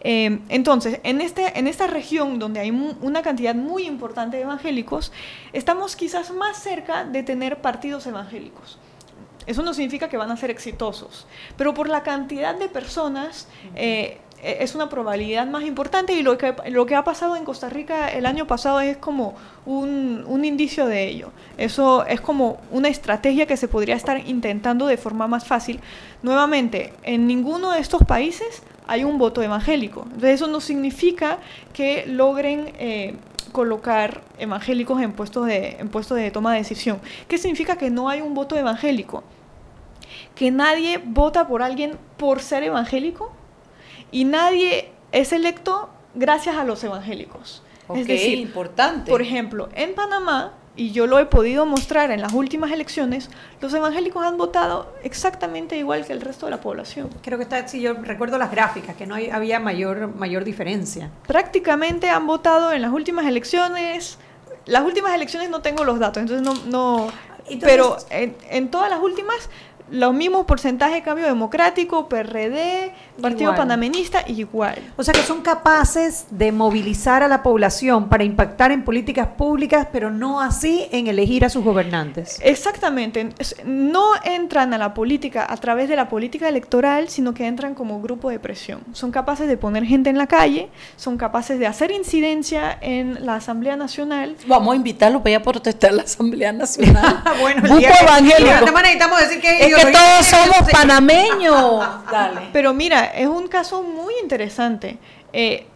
[0.00, 5.12] Eh, entonces, en, este, en esta región donde hay una cantidad muy importante de evangélicos,
[5.52, 8.78] estamos quizás más cerca de tener partidos evangélicos.
[9.46, 11.26] Eso no significa que van a ser exitosos,
[11.56, 16.54] pero por la cantidad de personas eh, es una probabilidad más importante y lo que,
[16.68, 19.34] lo que ha pasado en Costa Rica el año pasado es como
[19.66, 21.30] un, un indicio de ello.
[21.58, 25.80] Eso es como una estrategia que se podría estar intentando de forma más fácil.
[26.22, 30.02] Nuevamente, en ninguno de estos países hay un voto evangélico.
[30.04, 31.38] Entonces eso no significa
[31.72, 32.72] que logren...
[32.78, 33.16] eh,
[33.50, 37.00] colocar evangélicos en puestos de en puestos de toma de decisión.
[37.26, 39.24] ¿Qué significa que no hay un voto evangélico?
[40.36, 43.32] Que nadie vota por alguien por ser evangélico
[44.10, 47.62] y nadie es electo gracias a los evangélicos.
[47.88, 49.10] Ok, es decir, importante.
[49.10, 53.28] por ejemplo, en Panamá, y yo lo he podido mostrar en las últimas elecciones,
[53.60, 57.10] los evangélicos han votado exactamente igual que el resto de la población.
[57.22, 61.10] Creo que está, si yo recuerdo las gráficas, que no hay- había mayor, mayor diferencia.
[61.26, 64.18] prácticamente han votado en las últimas elecciones.
[64.66, 66.54] Las últimas elecciones no tengo los datos, entonces no.
[66.70, 67.08] no
[67.48, 69.50] Entonces- pero en, en todas las últimas,
[69.90, 73.56] los mismos porcentajes de cambio democrático, PRD, Partido Igual.
[73.56, 74.78] Panameñista, igual.
[74.96, 79.88] O sea que son capaces de movilizar a la población para impactar en políticas públicas,
[79.92, 82.38] pero no así en elegir a sus gobernantes.
[82.42, 83.30] Exactamente.
[83.64, 88.00] No entran a la política a través de la política electoral, sino que entran como
[88.00, 88.80] grupo de presión.
[88.92, 93.36] Son capaces de poner gente en la calle, son capaces de hacer incidencia en la
[93.36, 94.36] Asamblea Nacional.
[94.46, 97.22] Vamos a invitarlo para ir a protestar a la Asamblea Nacional.
[97.40, 98.80] bueno, Grupo el día evangélico.
[98.80, 101.84] necesitamos decir que es que todos somos panameños.
[102.10, 102.48] Dale.
[102.52, 104.98] Pero mira, es un caso muy interesante.
[105.32, 105.66] Eh,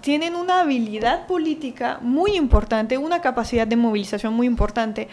[0.00, 5.08] tienen una habilidad política muy importante, una capacidad de movilización muy importante.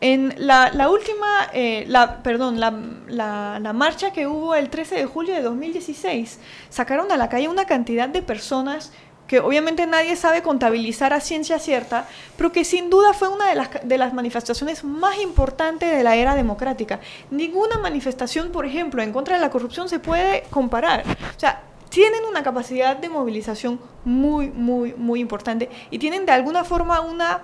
[0.00, 2.72] En la, la última, eh, la, perdón, la,
[3.08, 6.38] la- la marcha que hubo el 13 de julio de 2016,
[6.68, 8.92] sacaron a la calle una cantidad de personas
[9.28, 13.54] que obviamente nadie sabe contabilizar a ciencia cierta, pero que sin duda fue una de
[13.54, 16.98] las, de las manifestaciones más importantes de la era democrática.
[17.30, 21.04] Ninguna manifestación, por ejemplo, en contra de la corrupción se puede comparar.
[21.36, 26.64] O sea, tienen una capacidad de movilización muy, muy, muy importante y tienen de alguna
[26.64, 27.42] forma una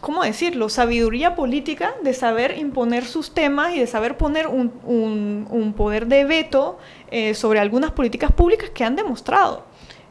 [0.00, 0.68] ¿cómo decirlo?
[0.68, 6.06] Sabiduría política de saber imponer sus temas y de saber poner un, un- un poder
[6.08, 6.78] de veto
[7.10, 9.64] eh, sobre algunas políticas públicas que han demostrado,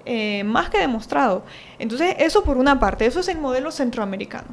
[0.06, 1.44] eh, más que demostrado.
[1.80, 4.48] Entonces, eso por una parte, eso es el modelo centroamericano.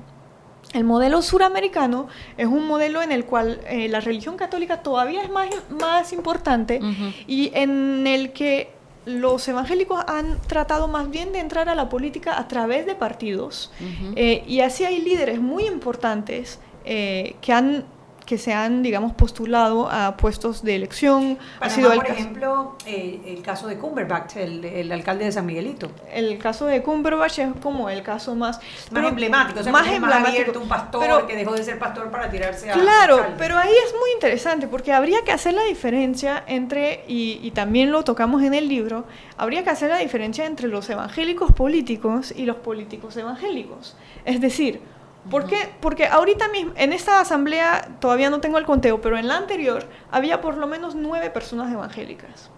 [0.72, 5.30] El modelo suramericano es un modelo en el cual eh, la religión católica todavía es
[5.30, 6.80] más, más importante
[7.26, 8.70] y en el que
[9.04, 13.72] los evangélicos han tratado más bien de entrar a la política a través de partidos
[14.14, 17.84] eh, y así hay líderes muy importantes que han
[18.30, 21.36] que se han, digamos, postulado a puestos de elección.
[21.56, 25.24] Ha Panamá, sido el por caso- ejemplo, eh, el caso de Cumberbatch, el, el alcalde
[25.24, 25.90] de San Miguelito.
[26.12, 29.82] el caso de Cumberbatch es como el caso más, Más pero- emblemático, o sea, más
[29.82, 30.28] es más emblemático.
[30.42, 33.34] abierto, un pastor Pero- que dejó de ser pastor para tirarse a Claro, alcalde.
[33.36, 37.90] pero ahí es muy interesante porque habría que hacer la diferencia entre, y, y también
[37.90, 39.06] lo tocamos en el libro,
[39.38, 43.96] habría que hacer la diferencia entre los evangélicos políticos y los políticos evangélicos.
[44.24, 44.80] Es decir,
[45.28, 45.70] ¿por qué?
[45.80, 49.88] Porque ahorita mismo, en esta asamblea todavía no tengo el conteo, pero en la anterior
[50.10, 52.50] había por lo menos nueve personas evangélicas.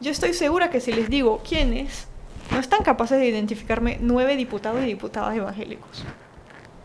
[0.00, 2.08] Yo estoy segura que si les digo quiénes,
[2.50, 6.04] no están capaces de identificarme nueve diputados y diputadas evangélicos.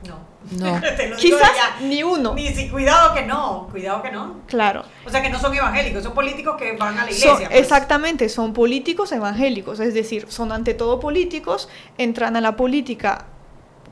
[0.08, 0.36] No.
[0.60, 0.80] No.
[1.18, 1.86] Quizás ya.
[1.88, 2.36] ni uno.
[2.36, 4.42] Ni si, cuidado que no, cuidado que no.
[4.48, 4.84] Claro.
[5.06, 7.48] O sea que no son evangélicos, son políticos que van a la Son- iglesia.
[7.50, 7.60] pues.
[7.62, 11.68] exactamente, son políticos evangélicos, es decir, son ante todo políticos,
[11.98, 13.26] entran a la política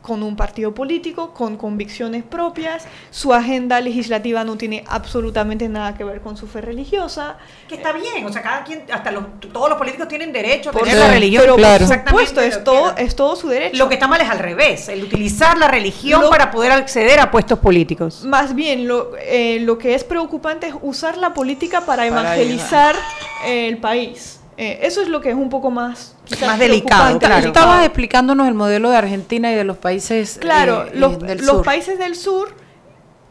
[0.03, 6.03] con un partido político, con convicciones propias, su agenda legislativa no tiene absolutamente nada que
[6.03, 7.37] ver con su fe religiosa.
[7.69, 9.23] Que está bien, o sea, cada quien, hasta los,
[9.53, 11.43] todos los políticos tienen derecho a Por tener la religión.
[11.43, 13.77] pero por Exactamente supuesto, lo es que todo, es todo su derecho.
[13.77, 17.21] Lo que está mal es al revés, el utilizar la religión Lo- para poder acceder
[17.21, 18.25] a puestos políticos.
[18.25, 22.95] Más bien, lo, eh, lo que es preocupante es usar la política para Para evangelizar
[23.45, 24.41] eh, el país.
[24.57, 27.47] Eh, eso es lo que es un poco más, Más delicado, claro.
[27.47, 31.57] Estabas explicándonos el modelo de Argentina y de los países Claro, eh, los, del los
[31.57, 31.65] sur.
[31.65, 32.55] países del sur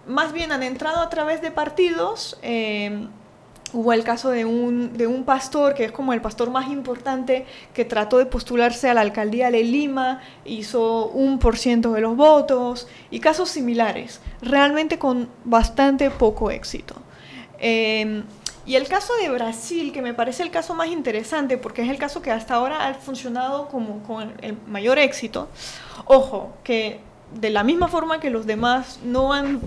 [0.07, 2.39] más bien han entrado a través de partidos.
[2.43, 3.07] eh,
[3.75, 7.47] hubo el caso de un, de un pastor que es como el pastor más importante
[7.73, 12.15] que trató de postularse a la alcaldía de Lima, hizo un por ciento de los
[12.15, 16.97] votos y casos similares, realmente con bastante poco éxito.
[17.59, 18.23] Eh,
[18.67, 21.99] y el caso de Brasil, que me parece el caso más interesante, porque es el
[21.99, 25.49] caso que hasta ahora ha funcionado como con el mayor éxito.
[26.07, 27.01] Ojo, que
[27.41, 29.61] de la misma forma que los demás no han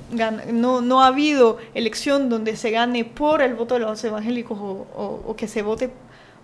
[0.53, 4.85] no, no ha habido elección donde se gane por el voto de los evangélicos o,
[4.95, 5.89] o- o que se vote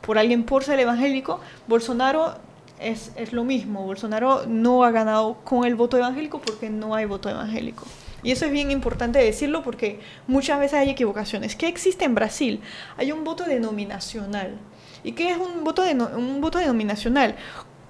[0.02, 2.34] por alguien por ser evangélico, Bolsonaro
[2.80, 3.84] es, es lo mismo.
[3.86, 7.84] Bolsonaro no ha ganado con el voto evangélico porque no hay voto evangélico.
[8.24, 11.56] Y eso es bien importante decirlo porque muchas veces hay equivocaciones.
[11.56, 12.62] ¿Qué existe en Brasil?
[12.98, 14.58] Hay un voto denominacional.
[15.04, 17.36] ¿Y qué es un voto, deno- un voto denominacional?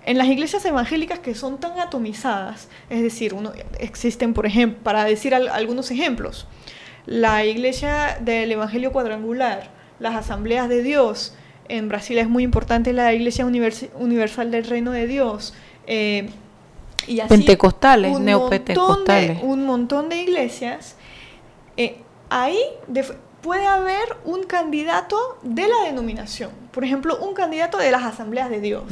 [0.06, 5.04] En las iglesias evangélicas que son tan atomizadas, es decir, uno, existen, por ejemplo, para
[5.04, 6.48] decir al- algunos ejemplos,
[7.06, 9.70] la iglesia del Evangelio Cuadrangular,
[10.00, 11.36] las asambleas de Dios,
[11.68, 15.54] en Brasil es muy importante la iglesia Univers- universal del reino de Dios,
[15.88, 16.30] eh,
[17.08, 19.30] y así Pentecostales, un neopentecostales.
[19.30, 20.96] montón de- un montón de iglesias,
[21.78, 21.98] eh,
[22.30, 23.06] ahí de-
[23.42, 26.52] puede haber un candidato de la denominación.
[26.72, 28.84] Por ejemplo, un candidato de las asambleas de Dios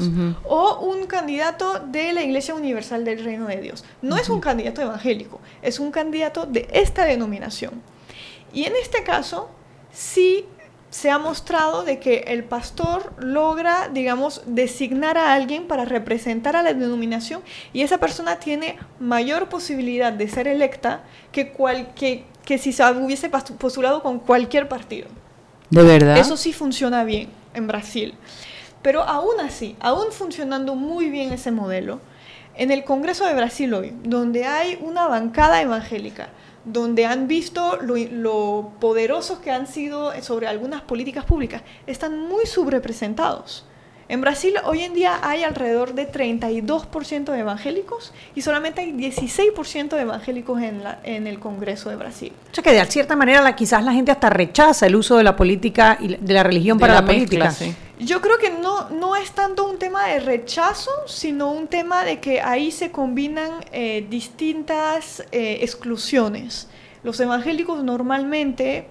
[0.44, 3.86] o un candidato de la Iglesia Universal del Reino de Dios.
[4.02, 7.74] No es un candidato evangélico, es un candidato de esta denominación.
[8.52, 9.50] Y en este caso,
[9.94, 10.46] sí
[10.90, 16.64] se ha mostrado de que el pastor logra, digamos, designar a alguien para representar a
[16.64, 17.42] la denominación
[17.74, 22.84] y esa persona tiene mayor posibilidad de ser electa que, cual, que, que si se
[22.92, 25.08] hubiese postulado con cualquier partido.
[25.70, 26.18] ¿De verdad?
[26.18, 28.16] Eso sí funciona bien en Brasil.
[28.82, 32.00] Pero aún así, aún funcionando muy bien ese modelo,
[32.56, 36.30] en el Congreso de Brasil hoy, donde hay una bancada evangélica,
[36.66, 42.46] donde han visto lo, lo poderosos que han sido sobre algunas políticas públicas, están muy
[42.46, 43.66] subrepresentados.
[44.10, 49.90] En Brasil hoy en día hay alrededor de 32% de evangélicos y solamente hay 16%
[49.90, 52.34] de evangélicos en, la, en el Congreso de Brasil.
[52.52, 55.24] O sea que de cierta manera la, quizás la gente hasta rechaza el uso de
[55.24, 57.54] la política y de la religión para la, política.
[58.00, 62.20] Yo creo que no, no es tanto un tema de rechazo, sino un tema de
[62.20, 66.68] que ahí se combinan eh, distintas eh, exclusiones.
[67.04, 68.88] Los evangélicos normalmente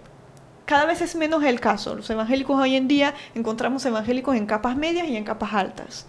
[0.69, 1.95] cada vez es menos el caso.
[1.95, 6.07] Los evangélicos hoy en día encontramos evangélicos en capas medias y en capas altas.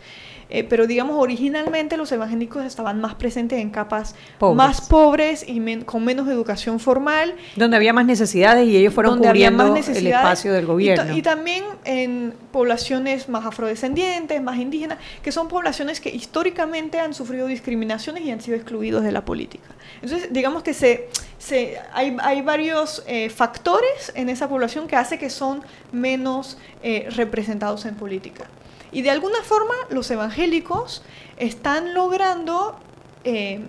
[0.52, 4.16] Eh, pero digamos, originalmente los evangélicos estaban más presentes en capas
[4.56, 7.36] más pobres y con menos educación formal.
[7.56, 11.16] Donde había más necesidades y ellos fueron cubriendo el espacio del gobierno.
[11.16, 17.46] Y, también en poblaciones más afrodescendientes, más indígenas, que son poblaciones que históricamente han sufrido
[17.46, 19.70] discriminaciones y han sido excluidos de la política.
[20.02, 25.20] Entonces, digamos que se, se, hay, hay varios eh, factores en esa población que hace
[25.20, 28.48] que son menos eh, representados en política.
[28.92, 31.04] Y de alguna forma los evangélicos
[31.38, 32.78] están logrando
[33.24, 33.62] eh,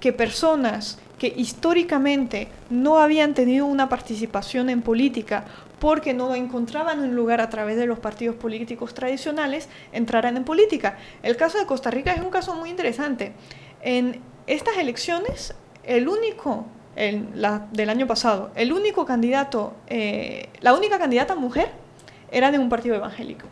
[0.00, 5.44] que personas que históricamente no habían tenido una participación en política
[5.78, 10.98] porque no encontraban un lugar a través de los partidos políticos tradicionales, entraran en política.
[11.22, 13.32] El caso de Costa Rica es un caso muy interesante.
[13.82, 15.54] En estas elecciones,
[15.84, 16.66] el único,
[17.34, 21.70] la, del año pasado, el único candidato, eh, la única candidata mujer
[22.30, 23.46] era de un partido evangélico.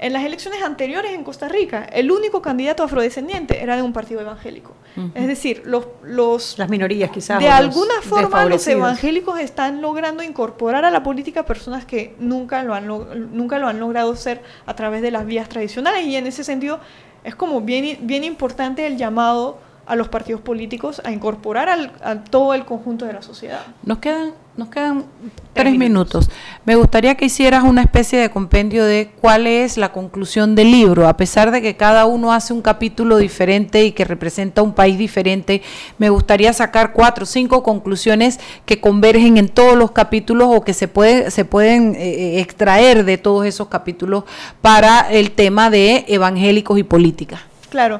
[0.00, 4.20] En las elecciones anteriores en Costa Rica, el único candidato afrodescendiente era de un partido
[4.20, 4.72] evangélico.
[5.14, 6.58] Es decir, los, los...
[6.58, 7.38] Las minorías quizás.
[7.38, 12.74] De alguna forma los evangélicos están logrando incorporar a la política personas que nunca lo,
[12.74, 16.42] han nunca lo han logrado ser a través de las vías tradicionales y en ese
[16.42, 16.80] sentido
[17.24, 22.16] es como bien, bien importante el llamado a los partidos políticos a incorporar al, a
[22.22, 23.60] todo el conjunto de la sociedad.
[23.84, 25.04] Nos quedan, nos quedan
[25.52, 26.28] tres, minutos.
[26.64, 31.06] Me gustaría que hicieras una especie de compendio de cuál es la conclusión del libro,
[31.06, 34.98] a pesar de que cada uno hace un capítulo diferente y que representa un país
[34.98, 35.62] diferente.
[35.98, 40.74] Me gustaría sacar cuatro o cinco conclusiones que convergen en todos los capítulos o que
[40.74, 44.24] se, puede, se pueden eh, eh, extraer de todos esos capítulos
[44.60, 47.42] para el tema de evangélicos y política.
[47.70, 47.98] Claro.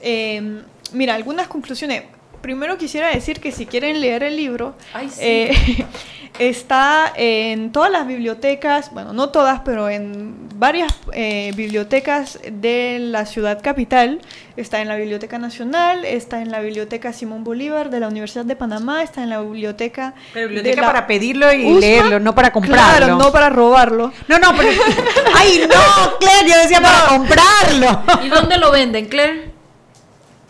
[0.00, 2.04] Eh, Mira, algunas conclusiones.
[2.46, 4.76] Primero quisiera decir que si quieren leer el libro,
[5.18, 5.50] eh,
[6.38, 13.26] está en todas las bibliotecas, bueno, no todas, pero en varias eh, bibliotecas de la
[13.26, 14.20] ciudad capital.
[14.56, 18.54] Está en la Biblioteca Nacional, está en la Biblioteca Simón Bolívar de la Universidad de
[18.54, 20.14] Panamá, está en la biblioteca...
[20.32, 22.96] biblioteca para pedirlo y leerlo, no para comprarlo.
[22.96, 24.12] Claro, no para robarlo.
[24.28, 24.70] No, no, pero...
[25.34, 26.48] ¡Ay, no, Claire!
[26.48, 28.02] Yo decía para comprarlo.
[28.24, 29.50] ¿Y dónde lo venden, Claire?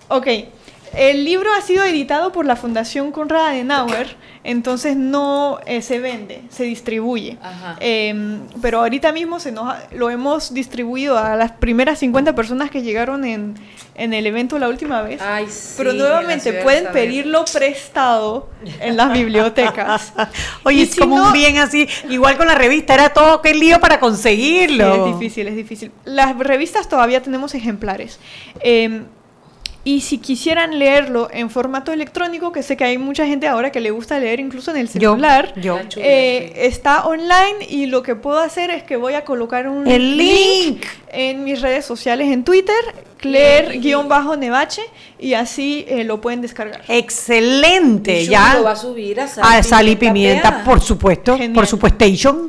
[0.08, 0.26] Ok,
[0.94, 6.42] el libro ha sido editado por la Fundación Conrad Adenauer, entonces no eh, se vende,
[6.50, 7.36] se distribuye.
[7.80, 12.82] Em, pero ahorita mismo se nos lo hemos distribuido a las primeras 50 personas que
[12.82, 13.56] llegaron en,
[13.96, 15.20] el evento la última vez.
[15.76, 18.48] pero nuevamente pueden pedirlo prestado
[18.80, 20.12] en las bibliotecas.
[20.64, 23.98] Oye, es como un bien así, igual con la revista, era todo qué lío para
[23.98, 25.06] conseguirlo.
[25.06, 25.90] es difícil, es difícil.
[26.04, 28.20] Las revistas todavía tenemos ejemplares.
[28.60, 29.02] Eh,
[29.86, 33.80] y si quisieran leerlo en formato electrónico, que sé que hay mucha gente ahora que
[33.80, 35.54] le gusta leer incluso en el celular,
[35.94, 40.84] eh, está online y lo que puedo hacer es que voy a colocar un link.
[41.12, 42.74] en mis redes sociales en Twitter
[43.18, 44.82] Claire-Nevache
[45.18, 46.82] y así eh, lo pueden descargar.
[46.88, 48.56] Excelente, ya.
[48.56, 51.96] Lo va a subir a Sal, y Pimienta, por supuesto, por supuesto.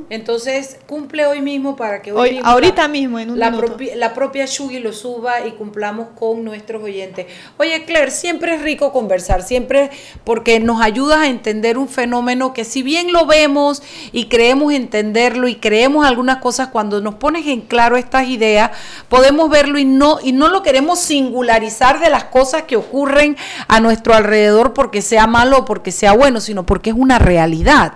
[0.09, 3.51] Entonces, cumple hoy mismo para que hoy, ahorita mismo en un la,
[3.95, 7.28] la propia Shugi lo suba y cumplamos con nuestros oyentes.
[7.57, 9.89] Oye, Claire, siempre es rico conversar, siempre
[10.24, 15.47] porque nos ayudas a entender un fenómeno que si bien lo vemos y creemos entenderlo
[15.47, 18.72] y creemos algunas cosas cuando nos pones en claro estas ideas,
[19.09, 23.37] podemos verlo y no y no lo queremos singularizar de las cosas que ocurren
[23.67, 27.93] a nuestro alrededor porque sea malo o porque sea bueno, sino porque es una realidad.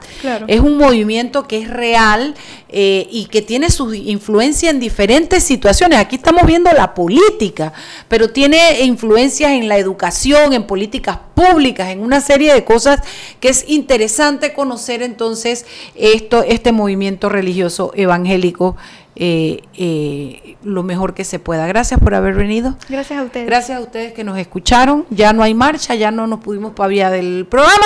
[0.47, 2.35] Es un movimiento que es real
[2.69, 5.99] eh, y que tiene su influencia en diferentes situaciones.
[5.99, 7.73] Aquí estamos viendo la política,
[8.07, 13.01] pero tiene influencias en la educación, en políticas públicas públicas, en una serie de cosas
[13.39, 18.75] que es interesante conocer entonces esto, este movimiento religioso evangélico
[19.15, 21.67] eh, eh, lo mejor que se pueda.
[21.67, 22.75] Gracias por haber venido.
[22.89, 23.45] Gracias a ustedes.
[23.45, 25.05] Gracias a ustedes que nos escucharon.
[25.09, 27.85] Ya no hay marcha, ya no nos pudimos paviar del programa.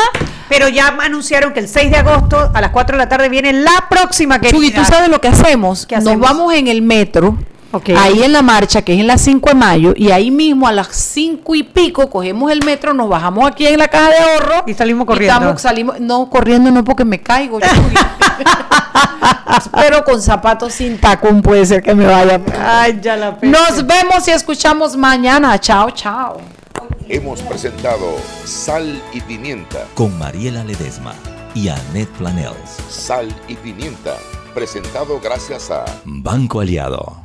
[0.49, 3.53] Pero ya anunciaron que el 6 de agosto a las 4 de la tarde viene
[3.53, 5.85] la próxima que Chuy, ¿tú sabes lo que hacemos?
[5.85, 7.37] ¿Qué Nos vamos en el metro.
[7.71, 7.89] Ok.
[7.97, 10.71] Ahí en la marcha, que es en las 5 de mayo, y ahí mismo a
[10.71, 14.63] las 5 y pico cogemos el metro, nos bajamos aquí en la caja de ahorro.
[14.67, 15.35] Y salimos corriendo.
[15.35, 17.59] estamos- salimos, no, corriendo no porque me caigo.
[19.73, 22.39] Pero con zapatos sin tacón puede ser que me vaya.
[22.65, 25.59] Ay, ya la Nos vemos y escuchamos mañana.
[25.59, 26.41] Chao, chao.
[27.07, 29.85] Hemos presentado Sal y Pimienta.
[29.93, 31.13] Con Mariela Ledesma
[31.53, 32.77] y Annette Planels.
[32.89, 34.15] Sal y Pimienta.
[34.53, 37.24] Presentado gracias a Banco Aliado.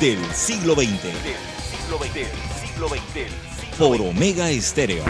[0.00, 0.86] del siglo XX
[3.78, 5.04] por Omega Estéreo.